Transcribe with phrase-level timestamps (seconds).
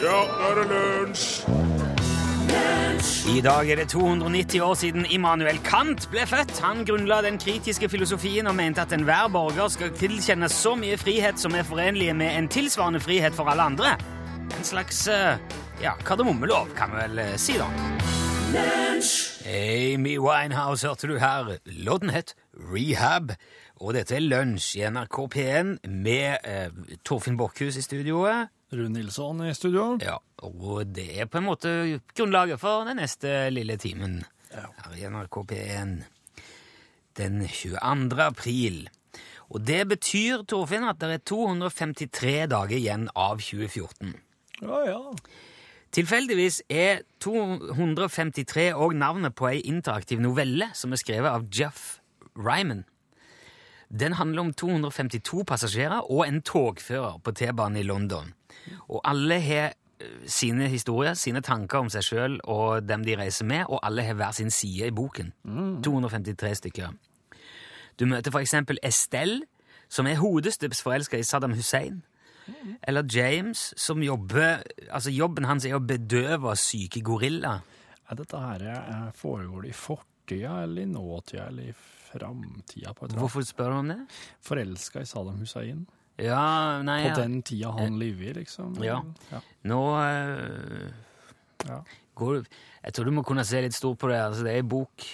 [0.00, 1.42] Ja, nå er det lunsj!
[3.28, 6.54] I dag er det 290 år siden Immanuel Kant ble født.
[6.64, 11.40] Han grunnla den kritiske filosofien og mente at enhver borger skal tilkjennes så mye frihet
[11.40, 13.92] som er forenlige med en tilsvarende frihet for alle andre.
[14.56, 15.36] En slags eh,
[15.82, 17.68] ja, kardemommelov, kan vi vel eh, si, da.
[19.46, 21.58] Amy Winehouse hørte du her.
[21.64, 23.36] Låten het Rehab.
[23.80, 28.48] Og dette er Lunsj i NRK P1 med eh, Torfinn Borchhus i studioet.
[28.72, 29.96] Rune Nilsson i studio.
[30.02, 31.72] Ja, og det er på en måte
[32.14, 34.20] grunnlaget for den neste lille timen
[34.54, 36.00] her i NRK P1
[37.18, 38.22] den 22.
[38.22, 38.88] april.
[39.50, 44.14] Og det betyr, Torfinn, at det er 253 dager igjen av 2014.
[44.62, 45.00] Ja, ja.
[45.90, 51.98] Tilfeldigvis er 253 òg navnet på ei interaktiv novelle som er skrevet av Jeff
[52.38, 52.84] Ryman.
[53.90, 58.30] Den handler om 252 passasjerer og en togfører på T-banen i London.
[58.88, 63.48] Og alle har eh, sine historier, sine tanker om seg sjøl og dem de reiser
[63.48, 65.32] med, og alle har hver sin side i boken.
[65.84, 66.94] 253 stykker.
[68.00, 69.42] Du møter eksempel Estelle,
[69.90, 72.02] som er hodestups forelska i Saddam Hussein.
[72.82, 77.62] Eller James, som jobber Altså, jobben hans er å bedøve syke gorillaer.
[78.08, 81.74] Ja, dette her er foregår det i fortida eller i nåtida eller i
[82.10, 82.94] framtida?
[83.14, 83.98] Hvorfor spør du om det?
[84.42, 85.84] Forelska i Saddam Hussein?
[86.20, 87.16] Ja, nei På ja.
[87.22, 88.74] den tida han lever i, liksom?
[88.84, 89.00] Ja.
[89.30, 89.40] ja.
[89.68, 90.90] Nå øh,
[91.68, 91.80] ja.
[92.14, 92.44] går
[92.84, 94.20] Jeg tror du må kunne se litt stort på det.
[94.20, 95.08] Altså, det er en bok.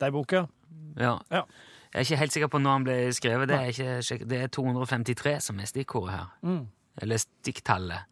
[0.00, 1.16] Det er bok, Ja.
[1.30, 1.42] Ja.
[1.90, 3.48] Jeg er ikke helt sikker på når den ble skrevet.
[3.50, 6.28] Det er, ikke, det er 253 som er stikkordet her.
[6.46, 6.68] Mm.
[7.02, 8.06] Eller stikktallet.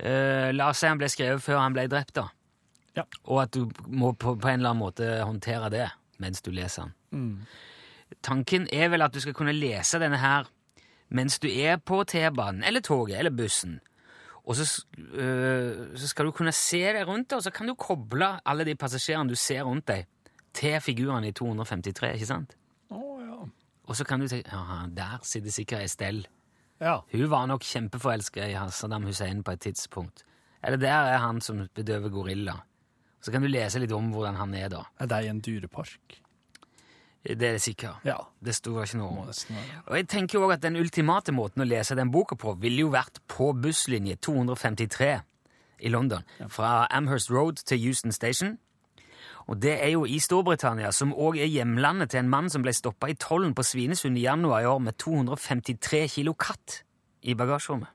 [0.00, 2.26] Eh, la oss si han ble skrevet før han ble drept, da.
[2.96, 3.04] Ja.
[3.28, 5.86] Og at du må på, på en eller annen måte håndtere det
[6.20, 6.94] mens du leser den.
[7.10, 8.16] Mm.
[8.26, 10.50] Tanken er vel at du skal kunne lese denne her
[11.10, 13.80] mens du er på T-banen eller toget eller bussen.
[14.44, 18.32] Og så, øh, så skal du kunne se deg rundt og så kan du koble
[18.46, 20.06] alle de passasjerene du ser rundt deg,
[20.54, 22.56] til figurene i 253, ikke sant?
[22.90, 23.38] Å ja.
[23.86, 26.24] Og så kan du tenke ja, der sitter sikkert Estelle.
[26.80, 27.02] Ja.
[27.12, 30.24] Hun var nok kjempeforelska i Saddam Hussein på et tidspunkt.
[30.64, 32.56] Eller der er han som bedøver gorilla.
[33.20, 34.82] Så kan du lese litt om hvordan han er da.
[34.98, 36.20] Er det en dyrepark?
[37.22, 38.00] Det er det sikkert.
[38.04, 38.16] Ja.
[38.40, 39.28] Det sto ikke noe om.
[39.28, 42.86] Og jeg tenker jo også at Den ultimate måten å lese den boka på ville
[42.86, 45.10] jo vært på busslinje 253
[45.84, 46.24] i London.
[46.48, 48.58] Fra Amherst Road til Houston Station.
[49.50, 52.72] Og Det er jo i Storbritannia, som òg er hjemlandet til en mann som ble
[52.72, 56.82] stoppa i tollen på Svinesund i januar i år med 253 kilo katt
[57.22, 57.90] i bagasjerommet.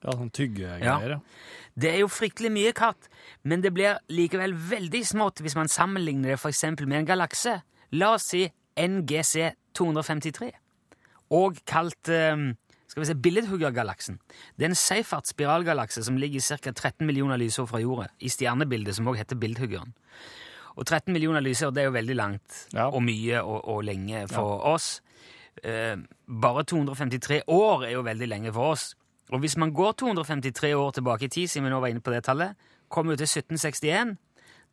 [0.00, 1.18] Ja, sånn tyggegreier, ja.
[1.76, 3.10] Det er jo fryktelig mye katt,
[3.44, 7.58] men det blir likevel veldig smått hvis man sammenligner det eksempel med en galakse.
[7.92, 8.44] La oss si
[8.78, 10.50] NGC 253,
[11.36, 12.44] og kalt eh,
[12.90, 14.18] skal vi se, billedhuggergalaksen.
[14.58, 16.72] Det er en Seifert spiralgalakse som ligger ca.
[16.72, 19.92] 13 millioner lysår fra jorda, i stjernebildet som også heter Billedhuggeren.
[20.78, 22.86] Og 13 millioner lysår det er jo veldig langt Ja.
[22.88, 25.00] og mye og, og lenge for oss.
[25.62, 25.96] Eh,
[26.26, 28.94] bare 253 år er jo veldig lenge for oss.
[29.30, 32.10] Og hvis man går 253 år tilbake i tid, siden vi nå var inne på
[32.14, 32.56] det tallet,
[32.88, 34.16] kommer vi til 1761.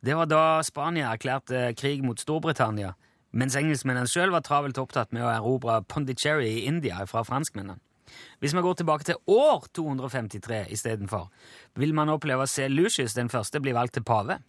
[0.02, 2.94] Det var da Spania erklærte krig mot Storbritannia,
[3.38, 7.78] mens engelskmennene sjøl var travelt opptatt med å erobre Pondicherry i India fra franskmennene.
[8.40, 11.28] Hvis man går tilbake til år 253 istedenfor,
[11.78, 14.40] vil man oppleve å se Lucius den første bli valgt til pave.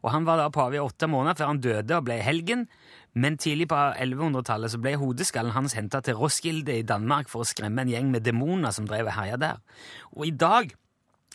[0.00, 2.66] Og Han var da pave i åtte måneder før han døde og ble helgen,
[3.12, 7.48] men tidlig på 1100-tallet så ble hodeskallen hans henta til Roskilde i Danmark for å
[7.48, 9.60] skremme en gjeng med demoner som drev og herja der.
[10.16, 10.72] Og i dag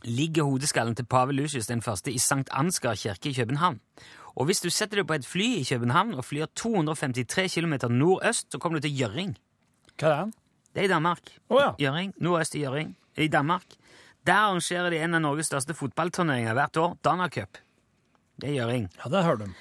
[0.06, 3.80] ligger hodeskallen til pave Lucius den første i Sankt Ansgar kirke i København.
[4.36, 8.52] Og hvis du setter deg på et fly i København og flyr 253 km nordøst,
[8.52, 9.36] så kommer du til Gjøring.
[10.00, 10.34] Hva er den?
[10.76, 11.32] Det er i Danmark.
[11.48, 11.72] Å ja.
[11.80, 13.78] Gjøring, Nordøst i Gjøring, i Danmark.
[14.28, 17.60] Der arrangerer de en av Norges største fotballturneringer hvert år, Danacup.
[18.42, 18.90] Det er Gjøring.
[19.00, 19.52] Ja, det hører de.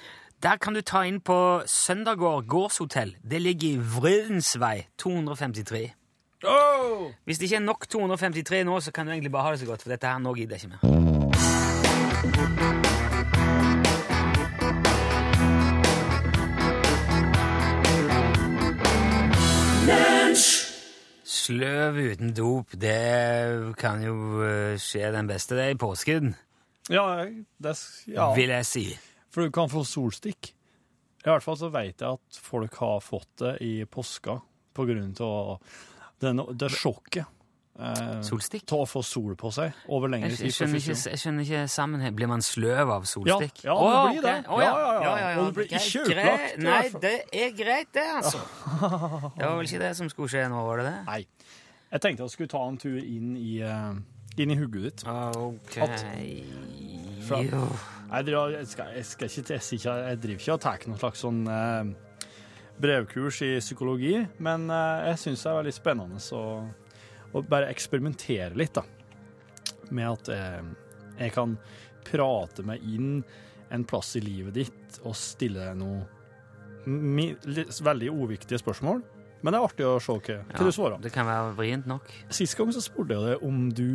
[0.43, 3.15] Der kan du ta inn på Søndergård gårdshotell.
[3.23, 5.93] Det ligger i Vridensvei 253.
[6.43, 7.11] Oh!
[7.25, 9.65] Hvis det ikke er nok 253 nå, så kan du egentlig bare ha det så
[9.69, 11.95] godt, for dette her nå gidder jeg ikke mer.
[21.25, 24.15] Sløv uten dop, det kan jo
[24.45, 25.57] eh, skje den beste.
[25.57, 26.33] Det i påsken,
[26.93, 27.25] Ja,
[27.61, 27.73] det,
[28.11, 28.27] ja.
[28.37, 28.85] vil jeg si.
[29.33, 30.51] for du kan få solstikk.
[31.25, 34.37] I hvert fall så vet jeg at folk har fått det i påska
[34.75, 35.57] på grunn av
[36.23, 37.25] den, det sjokket.
[37.75, 38.63] Eh, Solstikk?
[38.71, 40.45] Til å få sol på seg over lengre tid.
[40.47, 42.13] jeg, skjønner ikke, jeg skjønner ikke sammenheng.
[42.15, 43.65] Blir man sløv av solstikk?
[43.67, 44.35] Ja, ja, du blir det.
[44.47, 44.69] Å, ja.
[44.69, 45.41] Ja, ja, ja.
[45.41, 48.39] Og du blir ikke utlagt, Nei, det er greit, det, altså.
[49.35, 50.95] Det var vel ikke det som skulle skje nå, var det det?
[51.09, 51.19] Nei.
[51.91, 53.51] Jeg tenkte jeg skulle ta en tur inn i,
[54.39, 55.03] inn i hugget ditt.
[55.11, 55.75] OK
[57.25, 60.61] Fra- Jeg, driver, jeg, skal, jeg, skal ikke, jeg, sier ikke, jeg driver ikke og
[60.63, 61.93] tar noen slags sånn eh,
[62.81, 66.43] brevkurs i psykologi, men eh, jeg syns det er veldig spennende å,
[67.31, 68.85] å bare eksperimentere litt, da.
[69.95, 70.75] Med at jeg,
[71.19, 71.57] jeg kan
[72.05, 73.19] prate meg inn
[73.73, 76.03] en plass i livet ditt og stille deg noe
[76.85, 79.01] mi, litt, veldig uviktige spørsmål.
[79.41, 80.99] Men det er artig å se hva, hva du svarer.
[81.01, 82.09] Det kan være vrient nok.
[82.33, 83.89] Sist gang så spurte jeg deg om du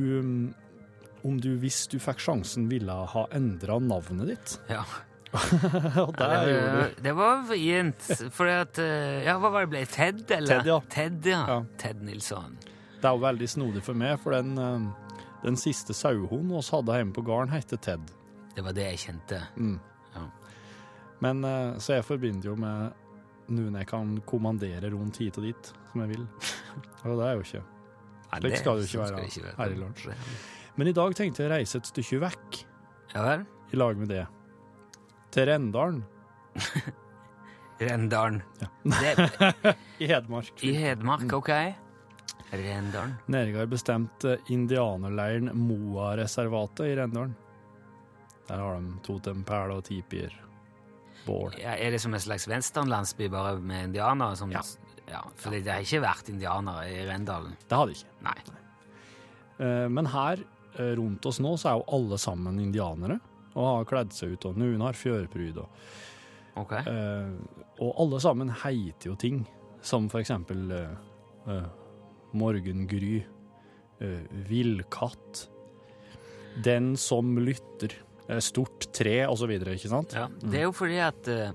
[1.26, 4.54] om du, hvis du fikk sjansen, ville ha endra navnet ditt.
[4.70, 4.86] Ja.
[6.04, 7.02] Og det Ja, gjorde du.
[7.04, 8.06] det var vrient.
[8.34, 9.82] Fordi at eh, Ja, hva var det ble?
[9.86, 10.60] Ted, eller?
[10.62, 10.78] Ted, ja.
[10.90, 11.42] Ted, ja.
[11.48, 11.58] Ja.
[11.78, 12.56] Ted Nilsson.
[13.00, 16.98] Det er jo veldig snodig for meg, for den, eh, den siste sauehunden vi hadde
[16.98, 18.10] hjemme på gården, het Ted.
[18.56, 19.38] Det var det jeg kjente.
[21.20, 22.92] Men eh, Så jeg forbinder jo med
[23.50, 26.26] noen jeg kan kommandere rundt hit og dit, som jeg vil.
[27.04, 27.62] Og det er jo ikke.
[28.30, 30.04] Slik skal det jo ikke være her i lunsj.
[30.78, 32.60] Men i dag tenkte jeg å reise et stykke vekk
[33.16, 33.42] Ja vel?
[33.74, 34.22] i lag med det.
[35.30, 36.04] Til Rendalen
[37.80, 38.42] Rendalen.
[38.84, 39.30] Det,
[40.04, 40.50] i Hedmark.
[40.62, 41.48] I Hedmark, OK?
[42.52, 43.14] Rendalen.
[43.56, 47.32] har bestemt eh, indianerleiren Moa-reservatet i Rendalen.
[48.48, 50.34] Der har de totempæl og tipier.
[51.26, 51.54] Bål.
[51.60, 54.36] Ja, er det som en slags westernlandsby bare med indianere?
[54.36, 54.60] Som, Ja.
[55.08, 55.22] ja.
[55.36, 57.56] For det har ikke vært indianere i Rendalen.
[57.68, 58.14] Det hadde de ikke.
[58.26, 58.36] Nei.
[59.60, 60.42] Eh, Men her
[60.76, 63.20] eh, rundt oss nå så er jo alle sammen indianere
[63.54, 65.56] og har kledd seg ut, og noen har fjørpryd.
[65.58, 65.68] Og,
[66.62, 66.72] OK.
[66.72, 67.30] eh,
[67.80, 69.42] og alle sammen heiter jo ting,
[69.82, 70.92] som for eksempel eh,
[71.48, 71.66] eh,
[72.36, 73.22] morgengry,
[74.00, 75.48] eh, villkatt,
[76.64, 77.94] den som lytter,
[78.28, 80.12] eh, stort tre, videre, ikke sant?
[80.14, 81.52] Ja, det er jo fordi at eh,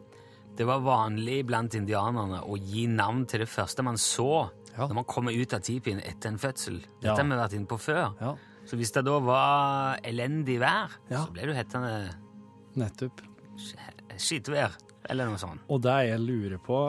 [0.56, 4.88] det var vanlig blant indianerne å gi navn til det første man så Ja.
[4.88, 6.82] når man kommer ut av tipien etter en fødsel.
[7.00, 7.16] Dette Ja.
[7.16, 8.14] har vi vært inne på før.
[8.20, 11.24] Ja, Så hvis det da var elendig vær, Ja.
[11.26, 12.14] så ble du hettende
[12.76, 13.22] nettopp.
[14.18, 14.72] skitvær,
[15.10, 15.62] eller noe sånt.
[15.70, 16.80] Og det jeg lurer på,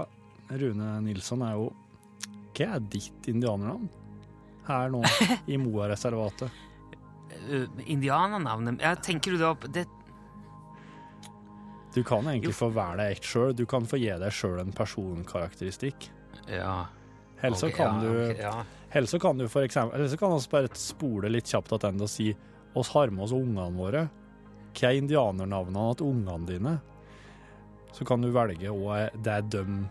[0.50, 1.72] Rune Nilsson, er jo
[2.56, 3.88] hva er ditt indianernavn
[4.68, 5.02] her nå
[5.52, 6.50] i Moa-reservatet?
[7.50, 9.84] Uh, indianernavnet Ja, tenker du da på det,
[11.94, 12.58] Du kan egentlig Jo.
[12.66, 13.54] få være deg ett sjøl.
[13.56, 16.08] Du kan få gi deg sjøl en personkarakteristikk.
[16.48, 16.86] Ja.
[17.42, 18.64] Eller så ok, kan, ja, du, okay, ja.
[18.92, 22.02] Eller så kan du for eksempel Eller så kan vi bare spole litt kjapt tilbake
[22.06, 22.30] og si
[22.76, 24.02] oss har med oss ungene våre.
[24.76, 26.74] Hva er indianernavnene til ungene dine?
[27.96, 29.86] Så kan du velge hva det er dem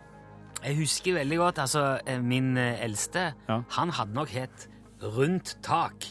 [0.64, 3.62] Jeg husker veldig godt, altså, eh, min eh, eldste, Ja.
[3.70, 4.68] han hadde nok hett
[5.02, 6.06] Rundt tak.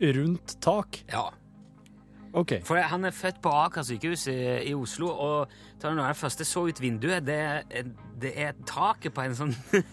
[0.00, 1.04] rundt tak.
[1.12, 1.30] Ja.
[2.32, 2.52] OK.
[2.64, 4.36] For han er født på Aker sykehus i,
[4.70, 5.48] i Oslo, og
[5.82, 7.64] da det første så ut vinduet, det,
[8.20, 9.54] det er taket på en sånn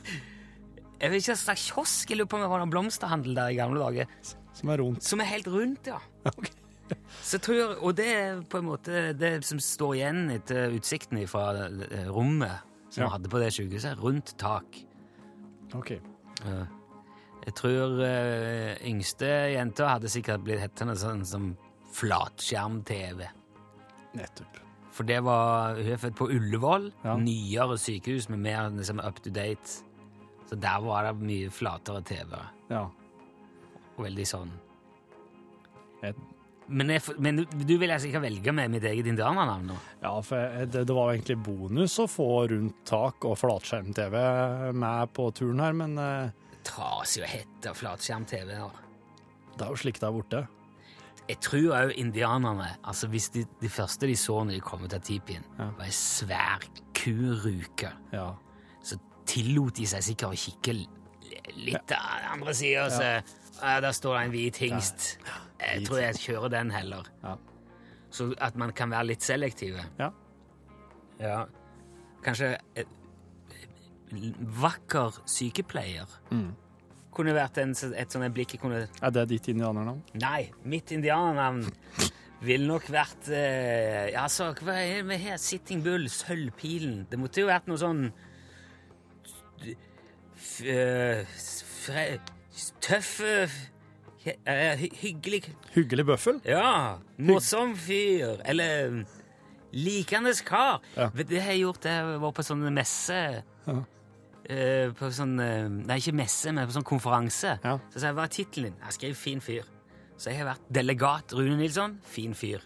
[1.00, 2.10] Jeg vet ikke, hva slags kiosk?
[2.10, 4.08] Jeg lurer på om det var en blomsterhandel der i gamle dager.
[4.58, 5.04] Som er rundt.
[5.06, 6.00] Som er helt rundt, ja.
[6.38, 6.48] Ok.
[7.22, 11.50] Så tror, Og det er på en måte det som står igjen etter utsikten fra
[11.68, 13.10] eh, rommet som Ja.
[13.10, 14.00] vi hadde på det sykehuset.
[14.00, 14.78] Rundt tak.
[15.76, 15.92] OK.
[17.48, 21.52] Jeg tror eh, yngste jenta hadde sikkert blitt hettende sånn som
[21.98, 23.28] flatskjerm-TV.
[24.18, 24.64] Nettopp.
[24.96, 27.18] For det var, hun er født på Ullevål, Ja.
[27.22, 29.84] nyere sykehus med mer liksom, up to date.
[30.50, 32.38] Så der var det mye flatere TV.
[32.72, 32.86] Ja.
[33.98, 34.52] Og veldig sånn.
[36.06, 36.16] Et,
[36.70, 39.76] Men, jeg, men du, vil altså ikke velge med mitt eget indianernavn nå?
[40.04, 45.14] ja, for jeg- det, det var egentlig bonus å få rundt tak og flatskjerm-TV med
[45.16, 46.34] på turen her, men Det
[46.68, 48.52] Trasig jo hette flatskjerm-TV.
[48.60, 48.70] her.
[49.58, 50.48] det er jo slik det er borte.
[51.30, 54.94] Jeg tror òg indianerne altså Hvis de, de første de så når de kom ut
[54.94, 55.72] av tipien, Ja.
[55.78, 56.60] var ei svær
[56.94, 58.34] kuruke, Ja.
[59.28, 60.74] Tillot de seg sikkert å kikke
[61.58, 62.88] litt av den andre sida.
[63.58, 65.08] Ja, der står det en hvit hingst.
[65.60, 67.08] Jeg tror jeg kjører den heller.
[67.24, 67.36] Ja.
[68.14, 69.84] Så at man kan være litt selektive.
[70.00, 70.12] Ja.
[71.20, 71.40] Ja.
[72.24, 72.88] Kanskje et,
[74.62, 76.54] vakker sykepleier Mm.
[77.12, 80.02] kunne vært en, et sånt blikk jeg kunne Er det ditt indianernavn?
[80.22, 81.66] Nei, mitt indianernavn
[82.42, 85.38] ville nok vært eh, ja, altså, Hva er det med her?
[85.38, 88.27] Sitting Bull, Sølvpilen Det måtte jo vært noe sånn eh,
[92.82, 93.50] Tøff eh,
[94.80, 95.44] hy- Hyggelig
[95.76, 96.42] Hyggelig bøffel?
[96.48, 96.98] Ja!
[97.18, 98.42] Morsom fyr.
[98.46, 99.04] Eller
[99.74, 100.82] likende kar.
[100.98, 101.10] Ja.
[101.16, 101.86] Det har jeg gjort.
[101.88, 103.78] Jeg var på sånn messe Ja.
[104.50, 107.58] eh, På sånn eh, Nei, ikke messe, men på sånn konferanse.
[107.64, 107.78] Ja.
[107.92, 108.82] Så sa jeg, hva er tittelen din?
[108.84, 109.66] Jeg skrev 'Fin fyr'.
[110.18, 112.00] Så jeg har vært delegat Rune Nilsson.
[112.04, 112.60] Fin fyr.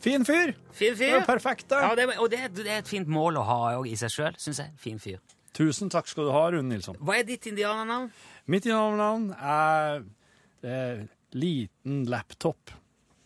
[0.00, 0.54] Fin fyr!
[0.72, 1.12] Fin fyr.
[1.18, 1.78] Det er perfekt, da.
[1.88, 4.58] Ja, det, og det, det er et fint mål å ha i seg sjøl, syns
[4.58, 4.70] jeg.
[4.76, 5.18] Fin fyr.
[5.52, 6.96] Tusen takk skal du ha, Rune Nilsson.
[7.00, 8.08] Hva er ditt indianernavn?
[8.48, 10.04] Mitt indianernavn er
[10.62, 12.70] er liten laptop.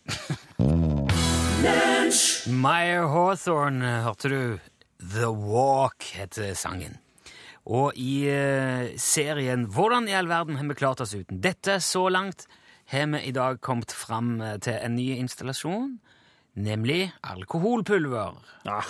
[2.47, 4.59] Meyer Hawthorne, hørte du?
[4.97, 6.97] The Walk heter sangen.
[7.67, 12.07] Og i eh, serien Hvordan i all verden har vi klart oss uten dette så
[12.09, 12.47] langt,
[12.87, 15.99] har vi i dag kommet fram eh, til en ny installasjon,
[16.55, 18.39] nemlig alkoholpulver.
[18.65, 18.87] Er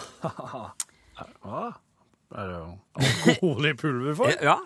[1.26, 1.87] det jo
[2.36, 4.36] alkohol i pulver for?
[4.50, 4.60] Ja.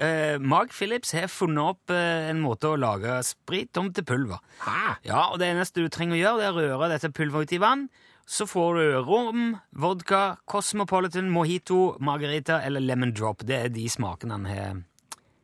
[0.00, 4.38] Uh, Mark Phillips har funnet opp uh, en måte å lage sprit om til pulver.
[4.62, 4.94] Hæ?
[5.04, 7.56] Ja, og Det eneste du trenger å gjøre, det er å røre dette pulveret ut
[7.58, 7.88] i vann.
[8.30, 13.42] Så får du rom, vodka, Cosmopolitan, mojito, margarita eller lemon drop.
[13.42, 14.80] Det er de smakene han har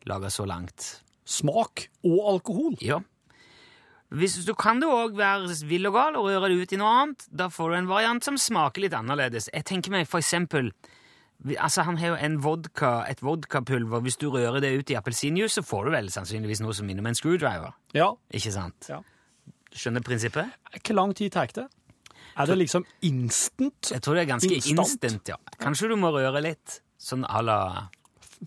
[0.06, 1.00] laga så langt.
[1.26, 2.76] Smak og alkohol.
[2.80, 3.00] Ja.
[4.14, 6.92] Hvis du kan det òg være vill og gal og røre det ut i noe
[7.00, 7.26] annet.
[7.26, 9.50] Da får du en variant som smaker litt annerledes.
[9.50, 10.70] Jeg tenker meg for eksempel
[11.58, 14.00] Altså, Han har jo en vodka, et vodkapulver.
[14.02, 17.04] Hvis du rører det ut i appelsinjuice, så får du vel sannsynligvis noe som minner
[17.04, 17.74] om en screwdriver.
[17.94, 18.12] Ja.
[18.34, 18.88] Ikke sant?
[18.88, 19.02] ja.
[19.76, 20.54] Skjønner prinsippet?
[20.80, 21.66] Hvor lang tid tar det?
[22.36, 23.90] Er det liksom instant?
[23.92, 24.78] Jeg tror det er ganske Instant?
[25.04, 25.36] instant, ja.
[25.60, 27.58] Kanskje du må røre litt, sånn à la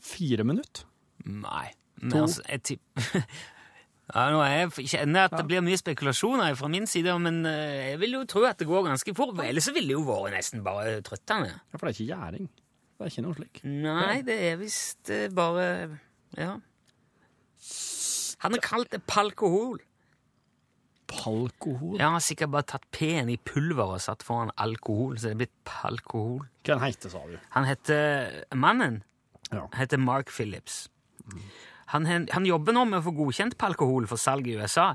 [0.06, 0.86] Fire minutter?
[1.26, 1.72] Nei.
[2.00, 2.24] To.
[2.24, 3.24] Altså, jeg tipper
[4.14, 8.00] ja, nå jeg kjenner at det blir mye spekulasjoner fra min side, men eh, jeg
[8.04, 9.34] vil jo tro at det går ganske fort.
[9.44, 11.52] Ellers så ville det jo vært nesten bare trøttende.
[11.58, 12.50] Ja, for det er ikke gjæring.
[13.00, 13.60] Det er ikke noe slik.
[13.64, 15.68] Nei, det er visst eh, bare
[16.36, 16.58] Ja.
[18.44, 19.80] Han har kalt det palkohol.
[21.10, 21.96] Palkohol?
[21.98, 25.32] Ja, Han har sikkert bare tatt P-en i pulver og satt foran alkohol, så det
[25.34, 26.44] er blitt palkohol.
[26.64, 27.38] Hva den heter, sa du?
[27.56, 29.02] Han heter Mannen
[29.52, 29.66] Ja.
[29.80, 30.88] heter Mark Phillips.
[31.90, 34.92] Han, han jobber nå med å få godkjent på alkohol for salg i USA,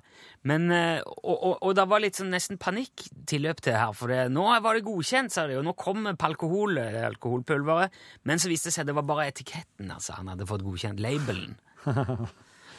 [0.47, 4.13] men, eh, og, og, og det var litt sånn nesten panikk tilløp til her, for
[4.13, 7.99] det, nå var det godkjent, sa de, og nå kommer på alkohol, eh, alkoholpulveret,
[8.31, 11.03] men så viste det seg at det var bare etiketten, altså, han hadde fått godkjent
[11.05, 11.57] labelen.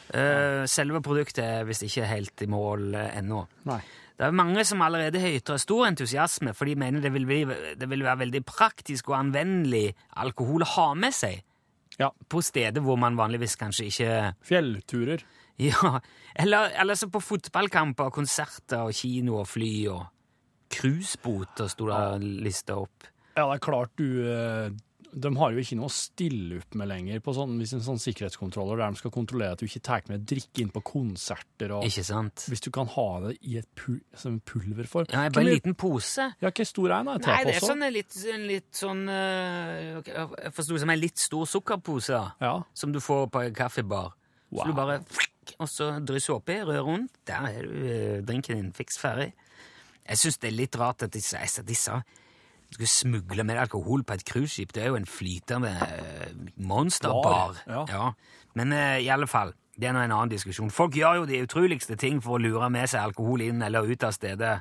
[0.06, 3.40] Eh, selve produktet er visst ikke helt i mål ennå.
[3.66, 3.80] Nei.
[4.14, 7.40] Det er mange som allerede har ytret stor entusiasme, for de mener det vil, bli,
[7.74, 9.90] det vil være veldig praktisk og anvendelig
[10.22, 11.42] alkohol å ha med seg
[12.00, 12.10] Ja.
[12.28, 15.22] på steder hvor man vanligvis kanskje ikke Fjellturer.
[15.56, 16.00] Ja,
[16.36, 20.02] eller, eller så på fotballkamper, konserter og kino og fly og
[20.72, 23.08] cruisebåter sto det lista opp.
[23.36, 24.68] Ja, det er klart du eh,
[25.16, 28.00] De har jo ikke noe å stille opp med lenger på sånn, hvis en sånn
[28.02, 31.72] sikkerhetskontroller der de skal kontrollere at du ikke tar med drikke inn på konserter.
[31.72, 32.44] og Ikke sant?
[32.52, 35.08] Hvis du kan ha det i et pul som pulverform.
[35.08, 36.28] Ja, bare en liten pose.
[36.44, 37.24] Ja, hvor stor er den?
[37.24, 41.00] Nei, det er sånn en litt, en litt sånn eh, Jeg forsto det som en
[41.00, 42.12] litt stor sukkerpose.
[42.12, 42.36] da.
[42.44, 42.54] Ja.
[42.76, 44.12] som du får på en kaffebar.
[44.50, 44.60] Wow.
[44.60, 45.00] Så du bare
[45.56, 47.16] Og så drysser oppi, rør rundt.
[47.24, 49.32] Der er du eh, drinken din fiks ferdig.
[50.06, 51.96] Jeg syns det er litt rart at disse, altså, disse
[52.76, 54.72] du skulle smugle med alkohol på et cruiseskip.
[54.76, 57.56] Det er jo en flytende eh, monsterbar.
[57.66, 57.84] Ja.
[57.88, 58.10] ja.
[58.54, 60.70] Men uh, i alle fall, det er nå en annen diskusjon.
[60.72, 64.04] Folk gjør jo de utroligste ting for å lure med seg alkohol inn eller ut
[64.04, 64.58] av stedet.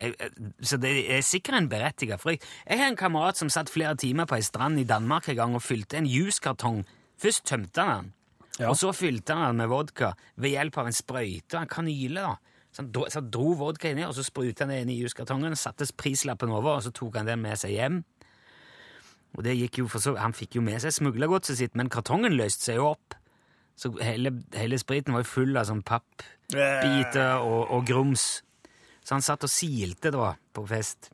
[0.00, 0.30] Jeg-
[0.62, 2.44] Så det er sikkert en berettiget frykt.
[2.68, 5.54] Jeg har en kamerat som satt flere timer på ei strand i Danmark en gang
[5.54, 6.84] og fylte en juskartong.
[7.20, 8.12] Først tømte han den,
[8.58, 8.68] Ja.
[8.70, 12.14] og så fylte han den med vodka ved hjelp av en sprøyte, og en kanyle.
[12.20, 12.34] da.
[12.74, 14.98] Så han dro, så han dro vodka inni, og så spruta han det inn i
[14.98, 18.00] juskartongen, satte prislappen over, og så tok han den med seg hjem.
[19.38, 22.34] Og det gikk jo for så, Han fikk jo med seg smuglergodset sitt, men kartongen
[22.38, 23.14] løste seg jo opp.
[23.78, 28.42] Så hele, hele spriten var jo full av sånn pappbiter og, og grums.
[29.04, 31.10] Så han satt og silte da på fest.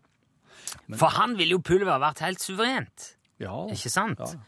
[0.95, 3.65] For han ville jo pulver vært helt suverent, Ja.
[3.73, 4.21] ikke sant?
[4.21, 4.39] Ja.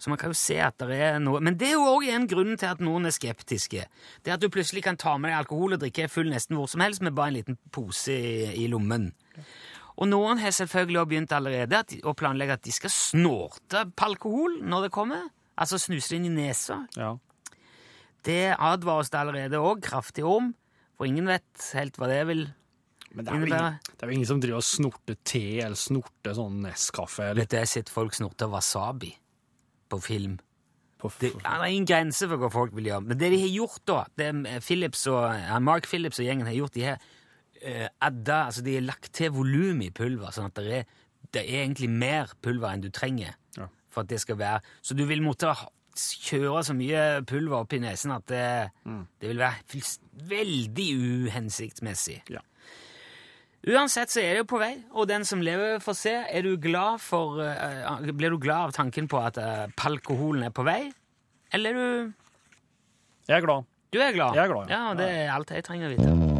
[0.00, 2.28] Så man kan jo se at det er noe Men det er jo òg en
[2.28, 3.84] grunn til at noen er skeptiske.
[4.24, 6.80] Det at du plutselig kan ta med deg alkohol og drikke full nesten hvor som
[6.84, 9.10] helst med bare en liten pose i, i lommen.
[10.00, 14.08] Og noen har selvfølgelig også begynt allerede at, å planlegge at de skal snorte på
[14.08, 15.28] alkohol når det kommer.
[15.60, 16.86] Altså snuse det inn i nesa.
[16.96, 17.18] ja.
[18.24, 20.50] Det advares det allerede òg kraftig om,
[20.96, 22.42] for ingen vet helt hva det vil
[23.14, 26.36] Men det er, ingen, det er jo ingen som driver og snorter te eller snorter
[26.36, 29.14] sånn Nescafé eller Det sett folk snorte wasabi
[29.90, 30.38] på film.
[31.00, 33.06] på Det, ja, det er ingen grense for hva folk vil gjøre.
[33.08, 35.32] Men det de har gjort, da det er Philips og,
[35.64, 36.98] Mark Phillips og gjengen har gjort, de har
[37.64, 40.94] uh, adda, altså de har lagt til volum i pulver, sånn at det er,
[41.32, 43.66] det er egentlig mer pulver enn du trenger Ja.
[43.88, 45.50] for at det skal være Så du vil måtte
[46.00, 48.44] kjøre så mye pulver opp i nesen at det,
[49.20, 49.80] det vil være
[50.30, 50.86] veldig
[51.26, 52.20] uhensiktsmessig.
[52.30, 52.40] Ja.
[53.68, 56.14] Uansett så er det jo på vei, og den som lever får se.
[56.32, 60.54] Er du glad for, uh, blir du glad av tanken på at uh, alkoholen er
[60.54, 60.88] på vei?
[61.52, 62.12] Eller er du
[63.28, 63.68] Jeg er glad.
[63.92, 64.34] Du er glad?
[64.34, 64.88] Jeg er glad, ja.
[64.88, 64.94] ja.
[64.94, 66.30] Det er alt jeg trenger å vite.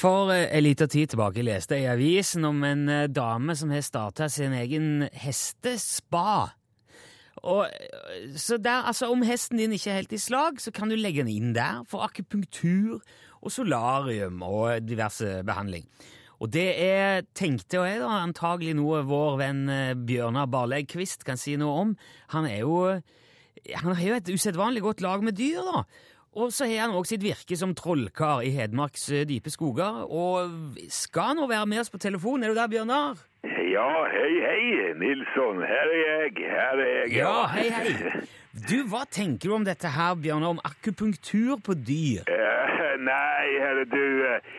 [0.00, 3.72] For eh, en liten tid tilbake leste jeg i avisen om en eh, dame som
[3.72, 6.59] har starta sin egen hestespa.
[7.42, 7.66] Og,
[8.36, 11.24] så der, altså, om hesten din ikke er helt i slag, så kan du legge
[11.24, 13.00] den inn der for akupunktur
[13.40, 15.86] og solarium og diverse behandling.
[16.40, 21.40] Og det er, tenkte jeg da, antagelig noe vår venn eh, Bjørnar Barlegg Kvist kan
[21.40, 21.96] si noe om.
[22.32, 22.78] Han er jo
[23.76, 25.82] han har jo et usedvanlig godt lag med dyr, da.
[26.40, 30.04] Og så har han òg sitt virke som trollkar i Hedmarks eh, dype skoger.
[30.06, 33.20] Og skal nå være med oss på telefon, er du der, Bjørnar?
[33.70, 35.60] Ja, hei, hei, Nilsson.
[35.62, 36.32] Her er jeg.
[36.50, 37.12] Her er jeg.
[37.20, 38.24] Ja, hei, hei.
[38.66, 42.24] Du, hva tenker du om dette her, Bjørnar, om akupunktur på dyr?
[42.26, 44.02] Eh, nei, herre du.
[44.26, 44.58] eh,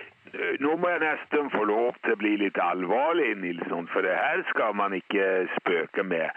[0.63, 4.39] Nå må jeg nesten få lov til å bli litt alvorlig, Nilsson, for det her
[4.53, 5.25] skal man ikke
[5.57, 6.31] spøke med.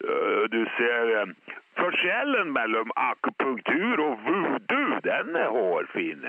[0.00, 1.34] Eh, Du ser eh,
[1.80, 6.24] Forskjellen mellom akupunktur og voodoo, den er hårfin.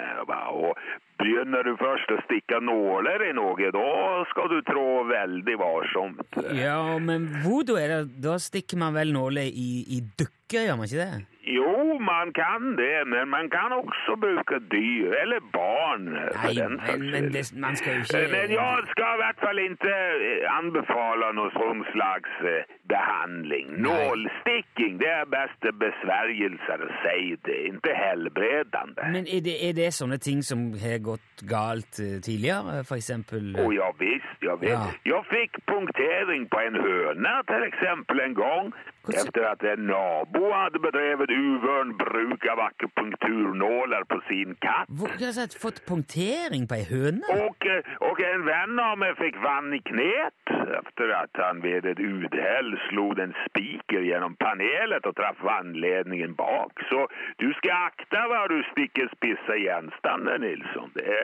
[0.54, 0.78] Og
[1.20, 3.90] begynner du først å stikke nåler i noe, da
[4.32, 6.40] skal du trå veldig varsomt.
[6.56, 10.88] Ja, men voodoo er det Da stikker man vel nåler i, i dukker, gjør man
[10.88, 11.28] ikke det?
[11.52, 16.06] Jo, man kan det, men man kan også bruke dyr, eller barn.
[16.14, 16.78] Nei, men,
[17.12, 19.96] men det, man skal jo ikke Men jeg skal i hvert fall ikke
[20.30, 23.72] eh, anbefale noe sånn slags eh, behandling.
[23.86, 29.10] Nålstikking, det er beste besvergelser å si det, ikke helbredende.
[29.16, 33.54] Men er det, er det sånne ting som har gått galt eh, tidligere, for eksempel?
[33.56, 34.74] Å ja visst, ja visst.
[35.08, 35.16] Ja.
[35.16, 38.74] Jeg fikk punktering på en høne til eksempel en gang,
[39.10, 44.92] Efter at en nabo hadde bedrevet uvøren bruk av akupunkturnåler på sin katt.
[44.94, 47.26] Hvor, du fått punktering på ei høne?
[47.34, 47.66] Og,
[48.06, 52.76] og, en venn av meg fikk vann i knet, etter at han ved et uhell
[52.90, 56.86] slo en spiker gjennom panelet og traff vannledningen bak.
[56.92, 57.08] Så
[57.42, 60.94] du skal akte hva du stikker spisse gjenstander, Nilsson.
[60.96, 61.24] Det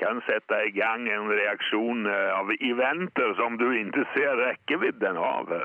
[0.00, 5.56] kan sette i gang en reaktion eh, av eventer som du ikke ser rekkevidden av.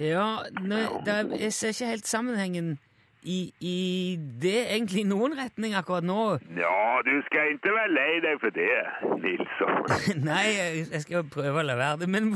[0.00, 0.28] Ja,
[0.64, 2.78] nei, er, jeg ser ikke helt sammenhengen
[3.22, 6.38] i, i det egentlig i noen retning akkurat nå.
[6.56, 8.70] Ja, du skal ikke være lei deg for det,
[9.20, 9.74] Nilsson.
[10.30, 10.46] Nei,
[10.88, 12.08] jeg skal prøve å la være det.
[12.16, 12.30] Men,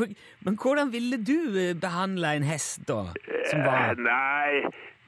[0.45, 1.39] men hvordan ville du
[1.81, 3.07] behandla behandle en hest, da?
[3.49, 4.61] Som Eh, var Nej,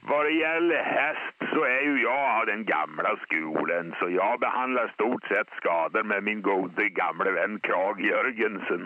[0.09, 4.87] vad det gäller häst så är ju jag av den gamla skolen så jag behandlar
[4.87, 8.83] stort sett skador med min gode gamle vän Krag Jørgensen.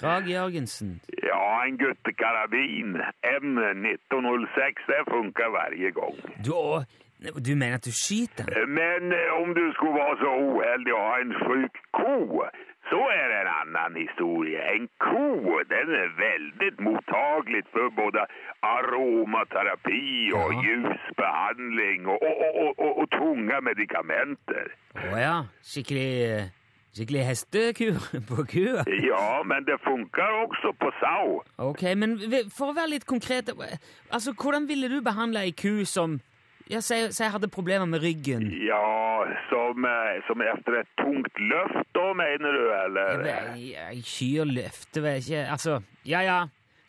[0.00, 1.00] Krag Jørgensen?
[1.30, 3.02] Ja, en guttekarabin
[3.42, 6.16] M1906, det funkar varje gång.
[6.44, 6.84] Du,
[7.46, 8.44] du mener at du skyter?
[8.66, 12.16] Men eh, om du skulle være så oheldig å ha en sjuk ko
[12.88, 14.60] så er det en annen historie.
[14.74, 18.24] En ko, den er veldig mottagelig for både
[18.62, 20.62] aromaterapi og Ja.
[20.64, 24.72] ljusbehandling og, og, og, og, og tunga medikamenter.
[24.96, 25.36] Å ja.
[25.62, 26.50] Skikkelig,
[26.96, 28.82] skikkelig hestekur på kua?
[29.04, 31.42] Ja, men det funker også på sau.
[31.70, 32.16] Ok, men
[32.56, 33.52] for å være litt konkret
[34.10, 36.18] Altså, hvordan ville du behandle ei ku som
[36.70, 38.46] ja, så jeg, så jeg hadde problemer med ryggen.
[38.64, 38.80] Ja,
[39.50, 43.26] som, eh, som etter et tungt løft da, mener du, eller?
[43.26, 46.38] Jeg, jeg, jeg kyr løfter vel ikke Altså, ja ja,